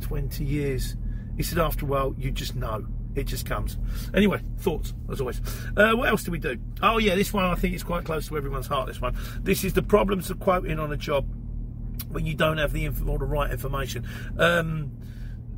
20 0.00 0.44
years." 0.44 0.96
He 1.36 1.42
said, 1.42 1.58
"After 1.58 1.84
a 1.84 1.88
while, 1.88 2.14
you 2.18 2.30
just 2.30 2.54
know." 2.54 2.86
It 3.14 3.28
just 3.28 3.46
comes. 3.46 3.78
Anyway, 4.12 4.40
thoughts 4.58 4.92
as 5.08 5.20
always. 5.20 5.40
Uh, 5.76 5.92
what 5.92 6.08
else 6.08 6.24
do 6.24 6.32
we 6.32 6.38
do? 6.38 6.58
Oh 6.82 6.98
yeah, 6.98 7.14
this 7.14 7.32
one 7.32 7.44
I 7.44 7.54
think 7.54 7.74
is 7.74 7.84
quite 7.84 8.04
close 8.04 8.26
to 8.26 8.36
everyone's 8.36 8.66
heart. 8.66 8.88
This 8.88 9.00
one. 9.00 9.16
This 9.40 9.62
is 9.62 9.72
the 9.72 9.82
problems 9.82 10.30
of 10.30 10.40
quoting 10.40 10.80
on 10.80 10.92
a 10.92 10.96
job 10.96 11.24
when 12.08 12.26
you 12.26 12.34
don't 12.34 12.58
have 12.58 12.72
the 12.72 12.84
inf- 12.84 13.06
or 13.06 13.18
the 13.18 13.24
right 13.24 13.50
information. 13.50 14.06
Um, 14.36 14.90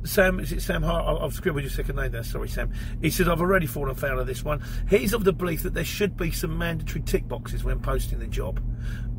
Sam, 0.03 0.39
is 0.39 0.51
it 0.51 0.61
Sam 0.61 0.83
Hart? 0.83 1.21
I've 1.21 1.33
scribbled 1.33 1.63
your 1.63 1.71
second 1.71 1.95
name 1.95 2.11
there. 2.11 2.23
Sorry, 2.23 2.47
Sam. 2.47 2.71
He 3.01 3.09
says, 3.09 3.27
I've 3.27 3.41
already 3.41 3.65
fallen 3.65 3.95
foul 3.95 4.19
of 4.19 4.27
this 4.27 4.43
one. 4.43 4.63
He's 4.89 5.13
of 5.13 5.23
the 5.23 5.33
belief 5.33 5.63
that 5.63 5.73
there 5.73 5.85
should 5.85 6.15
be 6.15 6.31
some 6.31 6.57
mandatory 6.57 7.01
tick 7.01 7.27
boxes 7.27 7.63
when 7.63 7.79
posting 7.79 8.19
the 8.19 8.27
job. 8.27 8.61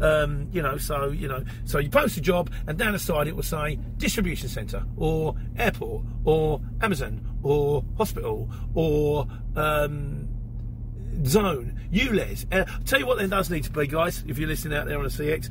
Um, 0.01 0.49
you 0.53 0.63
know, 0.63 0.77
so, 0.79 1.11
you 1.11 1.29
know, 1.29 1.45
so 1.65 1.79
you 1.79 1.91
post 1.91 2.17
a 2.17 2.21
job 2.21 2.51
and 2.67 2.79
down 2.79 2.93
the 2.93 2.99
side 2.99 3.27
it 3.27 3.35
will 3.35 3.43
say 3.43 3.79
distribution 3.97 4.49
centre 4.49 4.85
or 4.97 5.35
airport 5.57 6.05
or 6.25 6.61
Amazon 6.81 7.27
or 7.43 7.85
hospital 7.97 8.49
or, 8.75 9.27
um, 9.57 10.29
zone, 11.25 11.81
ULEZ. 11.93 12.47
Uh, 12.53 12.65
tell 12.85 13.01
you 13.01 13.07
what 13.07 13.19
there 13.19 13.27
does 13.27 13.51
need 13.51 13.65
to 13.65 13.71
be, 13.71 13.87
guys, 13.87 14.25
if 14.27 14.39
you're 14.39 14.49
listening 14.49 14.79
out 14.79 14.87
there 14.87 14.99
on 14.99 15.05
a 15.05 15.09
CX, 15.09 15.51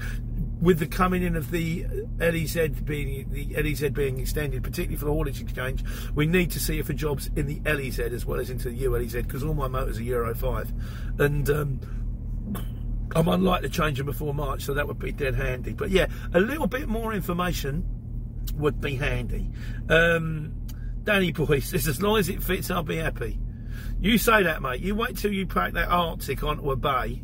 with 0.61 0.79
the 0.79 0.87
coming 0.87 1.23
in 1.23 1.35
of 1.35 1.51
the 1.51 1.85
LEZ 2.19 2.83
being 2.83 3.29
the 3.29 3.53
LEZ 3.55 3.93
being 3.93 4.19
extended, 4.19 4.63
particularly 4.63 4.97
for 4.97 5.05
the 5.05 5.11
haulage 5.11 5.41
exchange, 5.41 5.83
we 6.15 6.25
need 6.25 6.51
to 6.51 6.59
see 6.59 6.79
if 6.79 6.87
for 6.87 6.93
jobs 6.93 7.29
in 7.35 7.45
the 7.45 7.59
LEZ 7.65 7.99
as 7.99 8.25
well 8.25 8.39
as 8.39 8.49
into 8.49 8.69
the 8.69 8.83
ULEZ 8.83 9.23
because 9.23 9.43
all 9.43 9.53
my 9.53 9.67
motors 9.67 9.99
are 9.99 10.03
Euro 10.03 10.33
five, 10.33 10.71
and 11.19 11.49
um, 11.49 11.79
I'm 13.15 13.27
unlikely 13.27 13.69
to 13.69 13.73
change 13.73 13.97
them 13.97 14.07
before 14.07 14.33
March, 14.33 14.63
so 14.63 14.73
that 14.73 14.87
would 14.87 14.99
be 14.99 15.11
dead 15.11 15.35
handy. 15.35 15.73
But 15.73 15.91
yeah, 15.91 16.07
a 16.33 16.39
little 16.39 16.67
bit 16.67 16.87
more 16.87 17.13
information 17.13 17.85
would 18.55 18.81
be 18.81 18.95
handy. 18.95 19.51
Um, 19.89 20.53
Danny 21.03 21.31
boy 21.31 21.59
says, 21.59 21.87
as 21.87 22.01
long 22.01 22.17
as 22.17 22.29
it 22.29 22.41
fits, 22.41 22.71
I'll 22.71 22.83
be 22.83 22.97
happy. 22.97 23.39
You 23.99 24.17
say 24.17 24.43
that, 24.43 24.61
mate. 24.61 24.81
You 24.81 24.95
wait 24.95 25.17
till 25.17 25.31
you 25.31 25.47
pack 25.47 25.73
that 25.73 25.89
artic 25.89 26.43
onto 26.43 26.71
a 26.71 26.75
bay 26.75 27.23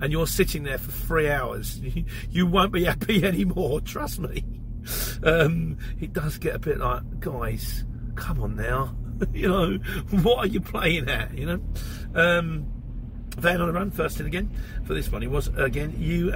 and 0.00 0.12
you're 0.12 0.26
sitting 0.26 0.62
there 0.62 0.78
for 0.78 0.92
three 0.92 1.30
hours, 1.30 1.80
you 2.30 2.46
won't 2.46 2.72
be 2.72 2.84
happy 2.84 3.24
anymore, 3.24 3.80
trust 3.80 4.18
me. 4.18 4.44
Um, 5.22 5.78
it 6.00 6.12
does 6.12 6.38
get 6.38 6.54
a 6.54 6.58
bit 6.58 6.78
like, 6.78 7.20
guys, 7.20 7.84
come 8.14 8.42
on 8.42 8.56
now. 8.56 8.94
you 9.32 9.48
know, 9.48 9.78
what 10.22 10.38
are 10.38 10.46
you 10.46 10.60
playing 10.60 11.08
at? 11.08 11.36
You 11.36 11.46
know? 11.46 11.60
Um, 12.14 12.66
Van 13.38 13.60
on 13.60 13.66
the 13.66 13.72
run, 13.72 13.90
first 13.90 14.18
in 14.20 14.26
again 14.26 14.50
for 14.84 14.94
this 14.94 15.10
one. 15.10 15.22
It 15.22 15.30
was, 15.30 15.48
again, 15.56 15.94
you 15.98 16.32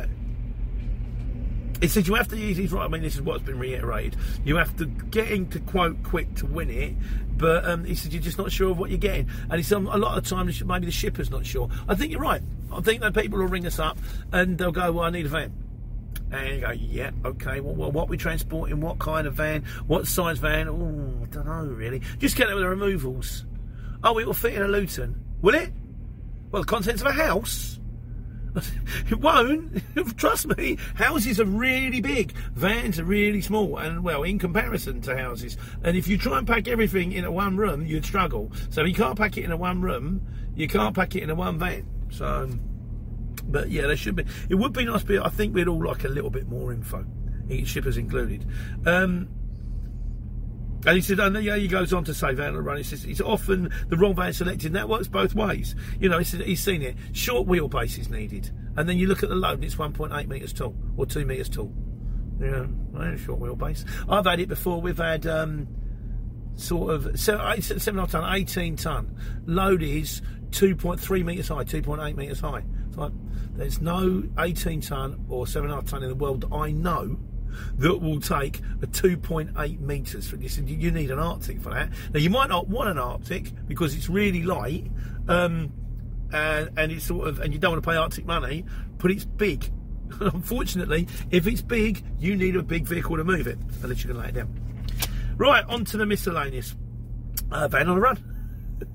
it 1.81 1.91
says 1.91 2.07
you 2.07 2.15
have 2.15 2.29
to 2.29 2.37
use 2.37 2.57
these 2.57 2.73
right. 2.73 2.85
I 2.85 2.89
mean, 2.89 3.03
this 3.03 3.15
is 3.15 3.23
what's 3.23 3.43
been 3.43 3.59
reiterated. 3.59 4.17
You 4.45 4.57
have 4.57 4.77
to 4.77 4.87
get 4.87 5.31
into 5.31 5.61
quote 5.61 6.03
quick 6.03 6.35
to 6.37 6.47
win 6.47 6.71
it, 6.71 6.95
but 7.37 7.65
um, 7.65 7.85
he 7.85 7.95
said 7.95 8.13
you're 8.13 8.23
just 8.23 8.39
not 8.39 8.53
sure 8.53 8.71
of 8.71 8.79
what 8.79 8.91
you're 8.91 8.99
getting. 8.99 9.29
And 9.45 9.55
he 9.55 9.63
said 9.63 9.79
a 9.79 9.99
lot 9.99 10.19
of 10.19 10.27
times 10.27 10.63
maybe 10.65 10.87
the 10.87 10.93
shipper's 10.93 11.31
not 11.31 11.47
sure. 11.47 11.69
I 11.89 11.95
think 11.95 12.13
you're 12.13 12.21
right. 12.21 12.43
I 12.73 12.81
think 12.81 13.01
that 13.01 13.15
people 13.15 13.39
will 13.39 13.47
ring 13.47 13.67
us 13.67 13.79
up 13.79 13.99
and 14.33 14.59
they'll 14.59 14.73
go, 14.73 14.93
"Well, 14.93 15.05
I 15.05 15.11
need 15.11 15.27
a 15.27 15.31
van." 15.31 15.53
And 16.33 16.55
you 16.55 16.61
go, 16.61 16.71
yeah, 16.71 17.11
okay. 17.25 17.59
Well, 17.61 17.75
well, 17.75 17.91
what 17.91 18.09
we 18.09 18.17
transporting? 18.17 18.81
What 18.81 19.01
kind 19.01 19.27
of 19.27 19.35
van? 19.35 19.65
What 19.89 20.07
size 20.07 20.39
van? 20.39 20.69
Oh, 20.69 21.25
I 21.25 21.27
don't 21.27 21.47
know 21.47 21.65
really. 21.65 22.03
Just 22.19 22.37
get 22.37 22.49
it 22.49 22.55
with 22.55 22.63
the 22.63 22.69
removals. 22.69 23.45
Oh, 24.05 24.17
it 24.19 24.27
will 24.27 24.35
fit 24.35 24.55
in 24.55 24.63
a 24.63 24.69
Luton. 24.69 25.25
Will 25.43 25.55
it? 25.55 25.73
Well, 26.53 26.63
the 26.63 26.67
contents 26.67 27.01
of 27.01 27.09
a 27.09 27.13
house. 27.13 27.80
it 29.11 29.19
won't. 29.21 29.83
Trust 30.17 30.47
me, 30.57 30.79
houses 30.95 31.41
are 31.41 31.45
really 31.45 32.01
big, 32.01 32.33
vans 32.55 32.99
are 32.99 33.05
really 33.05 33.41
small, 33.41 33.77
and 33.79 34.03
well, 34.03 34.23
in 34.23 34.39
comparison 34.39 35.01
to 35.03 35.17
houses. 35.17 35.57
And 35.83 35.97
if 35.97 36.09
you 36.09 36.19
try 36.19 36.39
and 36.39 36.47
pack 36.47 36.69
everything 36.69 37.13
in 37.13 37.25
a 37.25 37.33
one 37.33 37.57
room, 37.57 37.87
you'd 37.87 38.05
struggle. 38.05 38.53
So 38.71 38.85
you 38.85 38.95
can't 38.95 39.17
pack 39.17 39.37
it 39.37 39.45
in 39.45 39.53
a 39.53 39.57
one 39.57 39.81
room, 39.81 40.27
you 40.55 40.69
can't 40.69 40.95
pack 40.95 41.15
it 41.17 41.23
in 41.23 41.31
a 41.31 41.35
one 41.35 41.59
van. 41.59 41.87
So, 42.11 42.51
but 43.45 43.71
yeah, 43.71 43.87
there 43.87 43.97
should 43.97 44.17
be. 44.17 44.25
It 44.49 44.57
would 44.57 44.73
be 44.73 44.85
nice, 44.85 45.03
but 45.03 45.25
I 45.25 45.29
think 45.29 45.55
we'd 45.55 45.69
all 45.69 45.85
like 45.85 46.05
a 46.05 46.09
little 46.09 46.31
bit 46.31 46.49
more 46.49 46.73
info, 46.73 47.05
Each 47.49 47.69
shippers 47.69 47.97
included. 47.97 48.47
Um, 48.87 49.29
and 50.87 50.97
he 50.97 51.03
said, 51.03 51.21
and 51.21 51.43
yeah, 51.45 51.57
he 51.57 51.69
goes 51.69 51.93
on 51.93 52.05
to 52.05 52.15
say 52.15 52.33
van 52.33 52.57
run. 52.57 52.79
He 52.79 52.83
says 52.83 53.05
it's 53.05 53.21
often 53.21 53.71
the 53.89 53.97
wrong 53.97 54.15
van 54.15 54.33
selected. 54.33 54.73
That 54.73 54.89
works 54.89 55.09
both 55.09 55.35
ways. 55.35 55.75
You 55.99 56.09
know, 56.09 56.19
he 56.19 56.25
said 56.25 56.41
he's 56.41 56.63
seen 56.63 56.83
it. 56.83 56.97
Short 57.13 57.47
wheelbase 57.47 57.99
is 57.99 58.09
needed. 58.09 58.51
And 58.77 58.89
then 58.89 58.97
you 58.99 59.07
look 59.07 59.23
at 59.23 59.29
the 59.29 59.35
load, 59.35 59.55
and 59.55 59.65
it's 59.65 59.75
1.8 59.75 60.29
metres 60.29 60.53
tall 60.53 60.75
or 60.97 61.05
2 61.05 61.27
metres 61.27 61.49
tall. 61.49 61.73
Yeah, 62.41 62.67
a 62.99 63.19
short 63.19 63.41
wheelbase. 63.41 63.85
I've 64.09 64.25
had 64.25 64.41
it 64.41 64.49
before. 64.49 64.81
We've 64.81 64.97
had 64.97 65.27
um, 65.27 65.69
sort 66.55 66.95
of 66.95 67.21
seven, 67.21 67.61
seven 67.61 68.07
ton, 68.07 68.35
18 68.35 68.77
ton. 68.77 69.15
Load 69.45 69.83
is 69.83 70.23
2.3 70.51 71.25
metres 71.25 71.49
high, 71.49 71.65
2.8 71.65 72.17
metres 72.17 72.41
high. 72.41 72.65
like 72.97 73.13
there's 73.53 73.81
no 73.81 74.23
18 74.39 74.81
ton 74.81 75.25
or 75.29 75.45
7.5 75.45 75.89
ton 75.91 76.03
in 76.03 76.09
the 76.09 76.15
world 76.15 76.43
that 76.43 76.55
I 76.55 76.73
know 76.73 77.19
that 77.79 78.01
will 78.01 78.21
take 78.21 78.59
a 78.83 78.87
2.8 78.87 79.81
metres. 79.81 80.33
You 80.39 80.49
said 80.49 80.69
you 80.69 80.91
need 80.91 81.11
an 81.11 81.19
artic 81.19 81.61
for 81.61 81.71
that. 81.71 81.91
Now 82.13 82.21
you 82.21 82.31
might 82.31 82.49
not 82.49 82.69
want 82.69 82.89
an 82.89 82.99
artic 82.99 83.53
because 83.67 83.95
it's 83.95 84.09
really 84.09 84.43
light, 84.43 84.91
um, 85.29 85.73
and, 86.33 86.71
and 86.77 86.93
it's 86.93 87.05
sort 87.05 87.29
of 87.29 87.41
and 87.41 87.53
you 87.53 87.59
don't 87.59 87.73
want 87.73 87.83
to 87.83 87.91
pay 87.91 87.97
artic 87.97 88.25
money, 88.25 88.65
but 88.99 89.11
it's 89.11 89.25
big. 89.25 89.71
Unfortunately, 90.21 91.07
if 91.31 91.47
it's 91.47 91.63
big, 91.63 92.05
you 92.19 92.37
need 92.37 92.57
a 92.57 92.63
big 92.63 92.87
vehicle 92.87 93.17
to 93.17 93.25
move 93.25 93.47
it, 93.47 93.59
unless 93.83 94.03
you 94.03 94.11
can 94.11 94.19
lay 94.21 94.29
it 94.29 94.35
down. 94.35 94.61
Right, 95.37 95.65
on 95.67 95.85
to 95.87 95.97
the 95.97 96.07
miscellaneous. 96.07 96.75
Uh, 97.51 97.67
van 97.69 97.89
on 97.89 97.95
the 97.95 98.01
run. 98.01 98.19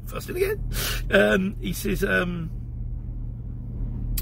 First 0.05 0.29
it 0.29 0.35
again. 0.35 0.69
Um, 1.11 1.55
he 1.59 1.73
says. 1.73 2.03
Um, 2.03 2.49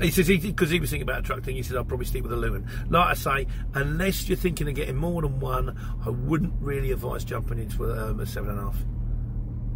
he 0.03 0.12
says 0.12 0.27
because 0.27 0.69
he, 0.69 0.79
was 0.79 0.89
thinking 0.89 1.07
about 1.07 1.19
a 1.19 1.24
truck 1.24 1.43
thing. 1.43 1.55
He 1.55 1.63
says 1.63 1.77
I'll 1.77 1.86
probably 1.86 2.05
stick 2.05 2.24
with 2.24 2.33
a 2.33 2.36
Luton. 2.36 2.67
Like 2.89 3.07
I 3.07 3.13
say, 3.13 3.48
unless 3.74 4.27
you're 4.27 4.38
thinking 4.38 4.67
of 4.67 4.75
getting 4.75 4.95
more 4.95 5.22
than 5.22 5.39
one, 5.39 5.77
I 6.05 6.10
wouldn't 6.10 6.53
really 6.60 6.91
advise 6.91 7.24
jumping 7.24 7.60
into 7.60 7.86
a, 7.86 8.10
um, 8.10 8.19
a 8.19 8.25
seven 8.25 8.51
and 8.51 8.60
a 8.60 8.63
half. 8.63 8.77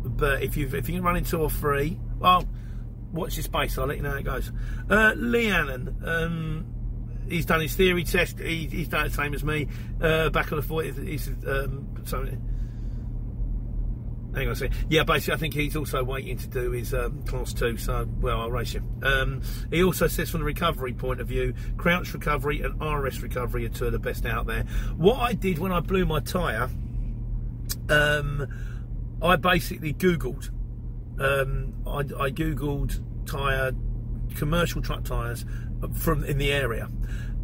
But 0.03 0.43
if 0.43 0.57
you 0.57 0.67
if 0.67 0.89
you 0.89 0.95
can 0.95 1.03
run 1.03 1.15
into 1.15 1.41
a 1.43 1.49
three, 1.49 1.99
well, 2.19 2.47
watch 3.11 3.35
your 3.35 3.43
space. 3.43 3.77
I'll 3.77 3.87
let 3.87 3.97
you 3.97 4.03
know 4.03 4.11
how 4.11 4.17
it 4.17 4.23
goes. 4.23 4.51
Uh, 4.89 5.13
Lee 5.15 5.49
Allen. 5.49 5.95
Um, 6.03 6.65
he's 7.29 7.45
done 7.45 7.61
his 7.61 7.75
theory 7.75 8.03
test. 8.03 8.39
He, 8.39 8.67
he's 8.67 8.87
done 8.87 9.07
the 9.07 9.13
same 9.13 9.33
as 9.33 9.43
me. 9.43 9.67
Uh, 10.01 10.29
back 10.29 10.51
on 10.51 10.57
the 10.57 10.63
foot. 10.63 10.85
He's 10.85 11.27
um, 11.47 11.87
something 12.05 12.56
hang 14.35 14.47
on 14.47 14.53
a 14.53 14.55
second. 14.55 14.77
Yeah, 14.89 15.03
basically, 15.03 15.33
I 15.33 15.37
think 15.37 15.53
he's 15.53 15.75
also 15.75 16.03
waiting 16.03 16.37
to 16.37 16.47
do 16.47 16.71
his 16.71 16.93
um, 16.93 17.23
class 17.23 17.53
two. 17.53 17.77
So, 17.77 18.07
well, 18.19 18.41
I'll 18.41 18.51
race 18.51 18.73
him. 18.73 18.87
Um, 19.03 19.41
he 19.71 19.83
also 19.83 20.07
says, 20.07 20.29
from 20.29 20.41
the 20.41 20.45
recovery 20.45 20.93
point 20.93 21.21
of 21.21 21.27
view, 21.27 21.53
crouch 21.77 22.13
recovery 22.13 22.61
and 22.61 22.81
RS 22.81 23.21
recovery 23.21 23.65
are 23.65 23.69
two 23.69 23.85
of 23.85 23.91
the 23.91 23.99
best 23.99 24.25
out 24.25 24.47
there. 24.47 24.63
What 24.95 25.17
I 25.17 25.33
did 25.33 25.59
when 25.59 25.71
I 25.71 25.79
blew 25.79 26.05
my 26.05 26.19
tyre, 26.19 26.69
um, 27.89 28.47
I 29.21 29.35
basically 29.35 29.93
Googled. 29.93 30.49
Um, 31.19 31.73
I, 31.85 31.99
I 31.99 32.31
Googled 32.31 33.01
tyre, 33.25 33.71
commercial 34.35 34.81
truck 34.81 35.03
tyres 35.03 35.45
from 35.95 36.23
in 36.23 36.37
the 36.37 36.51
area, 36.51 36.89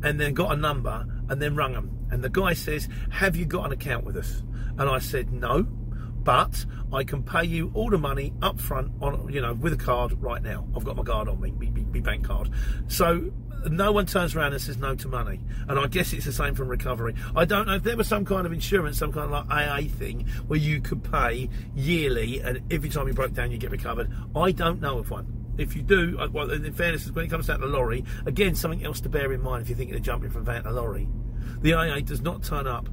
and 0.04 0.20
then 0.20 0.34
got 0.34 0.52
a 0.52 0.56
number 0.56 1.06
and 1.30 1.42
then 1.42 1.56
rung 1.56 1.74
them. 1.74 2.08
And 2.12 2.24
the 2.24 2.30
guy 2.30 2.54
says, 2.54 2.88
"Have 3.10 3.36
you 3.36 3.46
got 3.46 3.66
an 3.66 3.72
account 3.72 4.06
with 4.06 4.18
us?" 4.18 4.44
And 4.78 4.90
I 4.90 5.00
said, 5.00 5.32
"No." 5.32 5.68
But 6.24 6.65
I 6.92 7.03
can 7.03 7.24
pay 7.24 7.44
you 7.44 7.72
all 7.74 7.89
the 7.89 7.98
money 7.98 8.34
up 8.42 8.60
front 8.60 8.92
on 9.01 9.32
you 9.32 9.42
know 9.42 9.53
with 9.53 9.74
a 9.74 9.77
card 9.77 10.22
right 10.22 10.42
now. 10.42 10.68
I've 10.75 10.84
got 10.84 10.96
my 10.96 11.03
card 11.03 11.27
on 11.27 11.39
me, 11.39 11.51
my, 11.51 12.00
bank 12.00 12.25
card. 12.25 12.50
So 12.88 13.32
no 13.70 13.92
one 13.92 14.06
turns 14.06 14.36
around 14.36 14.53
and 14.53 14.62
says 14.62 14.77
no 14.77 14.96
to 14.96 15.08
money. 15.08 15.39
And 15.68 15.80
I 15.80 15.88
guess 15.88 16.13
it's 16.13 16.25
the 16.25 16.34
same 16.34 16.56
from 16.56 16.68
recovery. 16.68 17.15
I 17.36 17.46
don't 17.46 17.68
know 17.68 17.75
if 17.75 17.84
there 17.84 17.98
was 17.98 18.08
some 18.08 18.25
kind 18.25 18.46
of 18.46 18.51
insurance, 18.51 18.98
some 18.98 19.12
kind 19.13 19.32
of 19.34 19.48
like 19.48 19.50
AA 19.50 19.88
thing 19.88 20.27
where 20.48 20.60
you 20.60 20.82
could 20.82 21.03
pay 21.03 21.50
yearly 21.75 22.42
and 22.42 22.62
every 22.72 22.89
time 22.89 23.08
you 23.08 23.13
broke 23.13 23.34
down 23.34 23.51
you 23.51 23.58
get 23.58 23.72
recovered. 23.72 24.12
I 24.36 24.51
don't 24.51 24.82
know 24.82 25.00
of 25.00 25.10
one. 25.10 25.39
If 25.58 25.75
you 25.75 25.84
do, 25.84 26.18
uh, 26.20 26.27
well, 26.32 26.50
in 26.50 26.74
fairness, 26.74 27.10
when 27.12 27.25
it 27.25 27.30
comes 27.30 27.48
down 27.48 27.60
to 27.60 27.68
the 27.68 27.72
lorry, 27.72 28.03
again, 28.25 28.56
something 28.56 28.84
else 28.84 29.00
to 29.01 29.10
bear 29.10 29.32
in 29.32 29.42
mind 29.42 29.62
if 29.62 29.70
you're 29.70 29.77
thinking 29.77 29.96
of 29.96 30.01
jumping 30.01 30.32
from 30.32 30.46
van 30.46 30.63
to 30.63 30.72
lorry. 30.72 31.08
The 31.62 31.74
AA 31.74 32.00
does 32.00 32.22
not 32.22 32.44
turn 32.44 32.68
up 32.68 32.89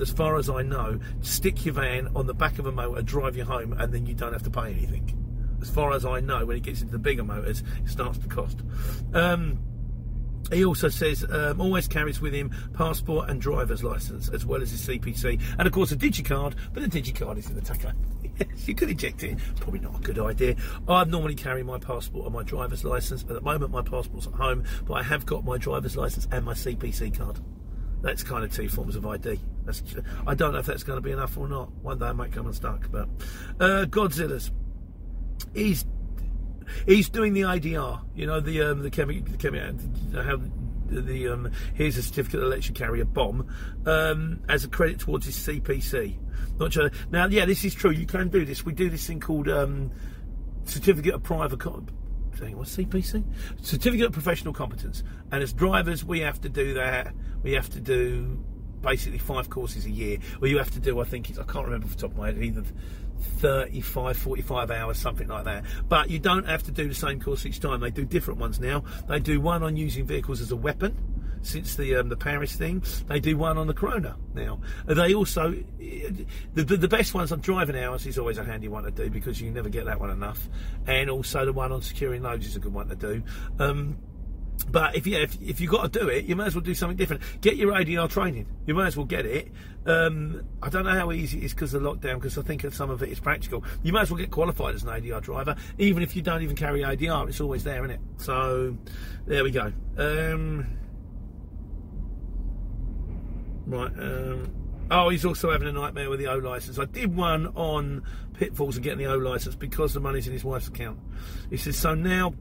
as 0.00 0.10
far 0.10 0.36
as 0.36 0.48
I 0.48 0.62
know, 0.62 0.98
stick 1.20 1.64
your 1.64 1.74
van 1.74 2.08
on 2.14 2.26
the 2.26 2.34
back 2.34 2.58
of 2.58 2.66
a 2.66 2.72
motor, 2.72 3.02
drive 3.02 3.36
you 3.36 3.44
home, 3.44 3.72
and 3.72 3.92
then 3.92 4.06
you 4.06 4.14
don't 4.14 4.32
have 4.32 4.42
to 4.44 4.50
pay 4.50 4.72
anything. 4.72 5.14
As 5.60 5.70
far 5.70 5.92
as 5.92 6.04
I 6.04 6.20
know, 6.20 6.44
when 6.46 6.56
it 6.56 6.62
gets 6.62 6.80
into 6.80 6.92
the 6.92 6.98
bigger 6.98 7.24
motors, 7.24 7.62
it 7.84 7.88
starts 7.88 8.18
to 8.18 8.28
cost. 8.28 8.60
Um, 9.12 9.58
he 10.52 10.64
also 10.64 10.88
says 10.88 11.24
um, 11.28 11.60
always 11.60 11.88
carries 11.88 12.20
with 12.20 12.32
him 12.32 12.50
passport 12.72 13.28
and 13.28 13.40
driver's 13.40 13.84
license 13.84 14.28
as 14.30 14.46
well 14.46 14.62
as 14.62 14.70
his 14.70 14.86
CPC 14.86 15.40
and 15.58 15.66
of 15.66 15.72
course 15.72 15.92
a 15.92 15.96
digicard. 15.96 16.54
But 16.72 16.90
the 16.90 17.00
digicard 17.00 17.36
is 17.38 17.50
in 17.50 17.56
the 17.56 17.60
tacho. 17.60 17.92
yes, 18.38 18.66
you 18.66 18.74
could 18.74 18.88
eject 18.88 19.22
it. 19.24 19.38
Probably 19.60 19.80
not 19.80 19.96
a 19.96 20.00
good 20.00 20.18
idea. 20.18 20.56
I 20.88 21.04
normally 21.04 21.34
carry 21.34 21.62
my 21.62 21.78
passport 21.78 22.24
and 22.24 22.34
my 22.34 22.44
driver's 22.44 22.84
license. 22.84 23.22
At 23.22 23.28
the 23.28 23.40
moment, 23.40 23.72
my 23.72 23.82
passport's 23.82 24.26
at 24.26 24.34
home, 24.34 24.64
but 24.86 24.94
I 24.94 25.02
have 25.02 25.26
got 25.26 25.44
my 25.44 25.58
driver's 25.58 25.96
license 25.96 26.26
and 26.32 26.44
my 26.44 26.54
CPC 26.54 27.16
card. 27.16 27.40
That's 28.00 28.22
kind 28.22 28.44
of 28.44 28.52
two 28.52 28.68
forms 28.68 28.96
of 28.96 29.06
ID. 29.06 29.40
That's, 29.64 29.82
I 30.26 30.34
don't 30.34 30.52
know 30.52 30.58
if 30.58 30.66
that's 30.66 30.84
going 30.84 30.96
to 30.96 31.02
be 31.02 31.10
enough 31.10 31.36
or 31.36 31.48
not. 31.48 31.72
One 31.82 31.98
day 31.98 32.06
I 32.06 32.12
might 32.12 32.32
come 32.32 32.46
unstuck. 32.46 32.90
But 32.90 33.08
uh, 33.60 33.86
Godzilla's, 33.86 34.50
he's 35.54 35.84
he's 36.86 37.08
doing 37.08 37.32
the 37.32 37.42
ADR. 37.42 38.00
You 38.14 38.26
know 38.26 38.40
the 38.40 38.62
um, 38.62 38.82
the 38.82 38.90
chemi, 38.90 39.24
the 39.24 39.36
chemi, 39.36 40.14
how 40.14 40.40
the 40.90 41.28
um, 41.28 41.50
here's 41.74 41.96
a 41.96 42.02
certificate 42.02 42.40
that 42.40 42.46
lets 42.46 42.68
you 42.68 42.74
carry 42.74 43.00
a 43.00 43.04
bomb 43.04 43.48
um, 43.86 44.40
as 44.48 44.64
a 44.64 44.68
credit 44.68 45.00
towards 45.00 45.26
his 45.26 45.36
CPC. 45.36 46.16
Not 46.58 46.72
sure. 46.72 46.90
Now, 47.10 47.26
yeah, 47.26 47.44
this 47.44 47.64
is 47.64 47.74
true. 47.74 47.90
You 47.90 48.06
can 48.06 48.28
do 48.28 48.44
this. 48.44 48.64
We 48.64 48.72
do 48.72 48.90
this 48.90 49.06
thing 49.06 49.20
called 49.20 49.48
um, 49.48 49.90
certificate 50.64 51.14
of 51.14 51.22
private 51.22 51.60
what's 52.40 52.76
CPC? 52.76 53.24
Certificate 53.62 54.06
of 54.06 54.12
Professional 54.12 54.54
Competence. 54.54 55.02
And 55.30 55.42
as 55.42 55.52
drivers, 55.52 56.04
we 56.04 56.20
have 56.20 56.40
to 56.42 56.48
do 56.48 56.74
that. 56.74 57.14
We 57.42 57.52
have 57.52 57.68
to 57.70 57.80
do 57.80 58.42
basically 58.80 59.18
five 59.18 59.50
courses 59.50 59.86
a 59.86 59.90
year. 59.90 60.18
Well, 60.40 60.50
you 60.50 60.58
have 60.58 60.70
to 60.72 60.80
do, 60.80 61.00
I 61.00 61.04
think, 61.04 61.30
I 61.30 61.42
can't 61.42 61.64
remember 61.64 61.86
off 61.86 61.96
the 61.96 62.02
top 62.02 62.12
of 62.12 62.18
my 62.18 62.26
head, 62.26 62.38
either 62.38 62.62
35, 63.18 64.16
45 64.16 64.70
hours, 64.70 64.98
something 64.98 65.28
like 65.28 65.44
that. 65.44 65.64
But 65.88 66.10
you 66.10 66.18
don't 66.18 66.46
have 66.46 66.62
to 66.64 66.72
do 66.72 66.88
the 66.88 66.94
same 66.94 67.20
course 67.20 67.44
each 67.44 67.60
time. 67.60 67.80
They 67.80 67.90
do 67.90 68.04
different 68.04 68.40
ones 68.40 68.60
now. 68.60 68.84
They 69.08 69.18
do 69.18 69.40
one 69.40 69.62
on 69.62 69.76
using 69.76 70.06
vehicles 70.06 70.40
as 70.40 70.52
a 70.52 70.56
weapon 70.56 70.96
since 71.42 71.76
the 71.76 71.96
um, 71.96 72.08
the 72.08 72.16
Paris 72.16 72.54
thing. 72.54 72.82
They 73.06 73.20
do 73.20 73.36
one 73.36 73.58
on 73.58 73.66
the 73.66 73.74
Corona 73.74 74.16
now. 74.34 74.60
They 74.86 75.14
also 75.14 75.50
the, 75.50 76.26
the, 76.54 76.76
the 76.76 76.88
best 76.88 77.14
ones 77.14 77.32
on 77.32 77.40
driving 77.40 77.76
hours 77.76 78.06
is 78.06 78.18
always 78.18 78.38
a 78.38 78.44
handy 78.44 78.68
one 78.68 78.84
to 78.84 78.90
do 78.90 79.10
because 79.10 79.40
you 79.40 79.50
never 79.50 79.68
get 79.68 79.84
that 79.86 80.00
one 80.00 80.10
enough, 80.10 80.48
and 80.86 81.10
also 81.10 81.44
the 81.44 81.52
one 81.52 81.72
on 81.72 81.82
securing 81.82 82.22
loads 82.22 82.46
is 82.46 82.56
a 82.56 82.60
good 82.60 82.74
one 82.74 82.88
to 82.88 82.96
do. 82.96 83.22
Um, 83.58 83.98
but 84.70 84.96
if 84.96 85.06
you 85.06 85.16
if, 85.16 85.40
if 85.40 85.60
you've 85.60 85.70
got 85.70 85.92
to 85.92 85.98
do 85.98 86.08
it, 86.08 86.24
you 86.24 86.36
might 86.36 86.48
as 86.48 86.54
well 86.54 86.62
do 86.62 86.74
something 86.74 86.96
different. 86.96 87.22
Get 87.40 87.56
your 87.56 87.72
ADR 87.72 88.08
training. 88.10 88.46
You 88.66 88.74
might 88.74 88.88
as 88.88 88.96
well 88.96 89.06
get 89.06 89.24
it. 89.24 89.50
Um, 89.86 90.42
I 90.62 90.68
don't 90.68 90.84
know 90.84 90.94
how 90.94 91.12
easy 91.12 91.38
it 91.38 91.44
is 91.44 91.54
because 91.54 91.72
of 91.74 91.82
the 91.82 91.90
lockdown. 91.90 92.16
Because 92.16 92.36
I 92.36 92.42
think 92.42 92.70
some 92.72 92.90
of 92.90 93.02
it 93.02 93.08
is 93.08 93.20
practical. 93.20 93.64
You 93.82 93.92
might 93.92 94.02
as 94.02 94.10
well 94.10 94.18
get 94.18 94.30
qualified 94.30 94.74
as 94.74 94.82
an 94.82 94.90
ADR 94.90 95.22
driver, 95.22 95.56
even 95.78 96.02
if 96.02 96.16
you 96.16 96.22
don't 96.22 96.42
even 96.42 96.56
carry 96.56 96.80
ADR. 96.80 97.28
It's 97.28 97.40
always 97.40 97.64
there, 97.64 97.84
isn't 97.84 97.90
it? 97.90 98.00
So 98.18 98.76
there 99.26 99.44
we 99.44 99.50
go. 99.50 99.72
Um, 99.96 100.66
Right. 103.68 103.92
Um, 103.98 104.50
oh, 104.90 105.10
he's 105.10 105.24
also 105.24 105.52
having 105.52 105.68
a 105.68 105.72
nightmare 105.72 106.08
with 106.08 106.20
the 106.20 106.26
O 106.28 106.38
license. 106.38 106.78
I 106.78 106.86
did 106.86 107.14
one 107.14 107.48
on 107.48 108.02
pitfalls 108.34 108.76
and 108.76 108.84
getting 108.84 108.98
the 108.98 109.12
O 109.12 109.16
license 109.18 109.54
because 109.54 109.92
the 109.92 110.00
money's 110.00 110.26
in 110.26 110.32
his 110.32 110.44
wife's 110.44 110.68
account. 110.68 110.98
He 111.50 111.58
says 111.58 111.76
so 111.76 111.94
now. 111.94 112.34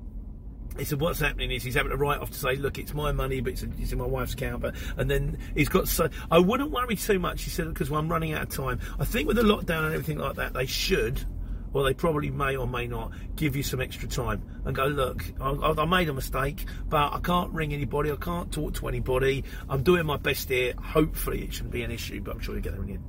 He 0.78 0.86
said, 0.86 1.02
"What's 1.02 1.20
happening 1.20 1.52
is 1.52 1.64
he's 1.64 1.74
having 1.74 1.90
to 1.90 1.98
write 1.98 2.20
off 2.20 2.30
to 2.30 2.38
say, 2.38 2.56
look, 2.56 2.78
it's 2.78 2.94
my 2.94 3.12
money, 3.12 3.42
but 3.42 3.54
it's, 3.54 3.64
it's 3.64 3.92
in 3.92 3.98
my 3.98 4.06
wife's 4.06 4.34
account." 4.34 4.62
But 4.62 4.76
and 4.96 5.10
then 5.10 5.38
he's 5.54 5.70
got 5.70 5.88
so 5.88 6.08
I 6.32 6.40
wouldn't 6.40 6.72
worry 6.72 6.96
too 6.96 7.20
much. 7.20 7.44
He 7.44 7.50
said 7.50 7.68
because 7.68 7.90
well, 7.90 8.00
I'm 8.00 8.08
running 8.08 8.34
out 8.34 8.44
of 8.44 8.50
time. 8.50 8.80
I 9.00 9.04
think 9.04 9.28
with 9.28 9.38
the 9.38 9.44
lockdown 9.44 9.86
and 9.86 9.94
everything 9.94 10.20
like 10.20 10.36
that, 10.36 10.54
they 10.54 10.66
should 10.66 11.26
or 11.74 11.84
they 11.84 11.94
probably 11.94 12.30
may 12.30 12.56
or 12.56 12.68
may 12.68 12.88
not 12.88 13.12
give 13.36 13.56
you 13.56 13.64
some 13.64 13.82
extra 13.82 14.08
time 14.08 14.44
and 14.66 14.76
go, 14.76 14.86
look, 14.86 15.24
I, 15.40 15.50
I, 15.50 15.86
made 15.86 16.10
a 16.10 16.14
mistake, 16.14 16.66
but 16.90 17.14
I 17.14 17.20
can't 17.20 17.52
ring 17.52 17.74
anybody, 17.74 18.12
I 18.12 18.16
can't 18.16 18.52
talk 18.52 18.74
to 18.76 18.88
anybody. 18.88 19.44
I'm 19.70 19.84
doing 19.84 20.06
my 20.06 20.18
best 20.18 20.50
here. 20.50 20.74
Hopefully, 20.82 21.44
it 21.44 21.54
shouldn't 21.54 21.72
be 21.72 21.84
an 21.84 21.92
issue, 21.92 22.22
but 22.22 22.36
I'm 22.36 22.40
sure 22.40 22.56
you 22.56 22.62
get 22.62 22.74
there 22.74 22.82
in 22.82 22.88
the 22.88 22.94
end. 22.94 23.06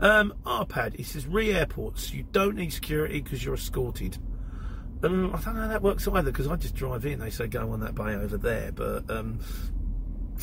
Um, 0.00 0.34
RPAD, 0.44 0.96
he 0.96 1.02
says, 1.02 1.26
re 1.26 1.52
airports, 1.52 2.12
you 2.12 2.24
don't 2.30 2.56
need 2.56 2.72
security 2.72 3.20
because 3.20 3.44
you're 3.44 3.54
escorted. 3.54 4.18
Um, 5.02 5.34
I 5.34 5.40
don't 5.40 5.54
know 5.54 5.62
how 5.62 5.68
that 5.68 5.82
works 5.82 6.06
either 6.06 6.30
because 6.30 6.46
I 6.46 6.56
just 6.56 6.74
drive 6.74 7.06
in. 7.06 7.20
They 7.20 7.30
say 7.30 7.46
go 7.46 7.70
on 7.72 7.80
that 7.80 7.94
bay 7.94 8.14
over 8.14 8.36
there, 8.36 8.70
but 8.70 9.10
um, 9.10 9.40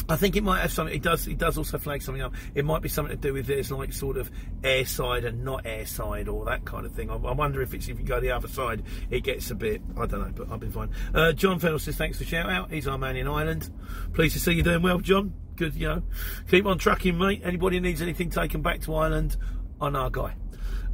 I 0.10 0.16
think 0.16 0.36
it 0.36 0.44
might 0.44 0.62
have 0.62 0.72
something. 0.72 0.96
It 0.96 1.02
does. 1.02 1.28
It 1.28 1.38
does 1.38 1.58
also 1.58 1.78
flag 1.78 2.02
something 2.02 2.22
up. 2.22 2.34
It 2.56 2.66
might 2.66 2.82
be 2.82 2.90
something 2.90 3.16
to 3.16 3.22
do 3.22 3.34
with 3.34 3.48
there's 3.48 3.72
like 3.72 3.94
sort 3.94 4.18
of 4.18 4.32
airside 4.62 5.26
and 5.26 5.44
not 5.44 5.64
airside 5.66 6.32
or 6.32 6.46
that 6.46 6.66
kind 6.66 6.86
of 6.86 6.94
thing. 6.94 7.10
I, 7.10 7.16
I, 7.16 7.34
wonder 7.34 7.62
if 7.62 7.74
it's 7.74 7.88
if 7.88 8.00
you 8.00 8.06
go 8.06 8.20
the 8.20 8.32
other 8.32 8.48
side, 8.48 8.84
it 9.10 9.24
gets 9.24 9.52
a 9.52 9.56
bit. 9.56 9.82
I 9.98 10.06
don't 10.06 10.22
know, 10.22 10.34
but 10.36 10.52
I've 10.52 10.60
been 10.60 10.72
fine. 10.72 10.90
Uh, 11.14 11.34
John 11.34 11.60
Fennell 11.60 11.80
says 11.80 11.96
thanks 11.96 12.18
for 12.18 12.26
shout 12.26 12.50
out. 12.50 12.72
He's 12.72 12.88
our 12.88 12.98
man 12.98 13.16
in 13.16 13.28
Ireland. 13.28 13.70
Pleased 14.14 14.34
to 14.34 14.40
see 14.40 14.54
you 14.54 14.64
doing 14.64 14.82
well, 14.82 15.00
John. 15.00 15.34
Good, 15.56 15.74
you 15.74 15.88
know. 15.88 16.04
Keep 16.50 16.68
on 16.68 16.78
trucking, 16.78 17.18
mate. 17.18 17.42
Anybody 17.44 17.80
needs 17.80 18.02
anything 18.02 18.30
taken 18.30 18.62
back 18.62 18.82
to 18.82 18.94
Ireland, 18.94 19.38
on 19.82 19.96
our 19.96 20.10
guy. 20.10 20.36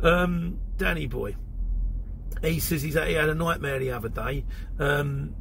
Um, 0.02 0.60
Danny 0.78 1.08
boy. 1.08 1.36
He 2.42 2.60
says 2.60 2.82
he's, 2.82 2.96
he 2.96 3.14
had 3.14 3.30
a 3.30 3.36
nightmare 3.36 3.80
the 3.80 3.92
other 3.92 4.10
day. 4.10 4.46
Um, 4.80 5.36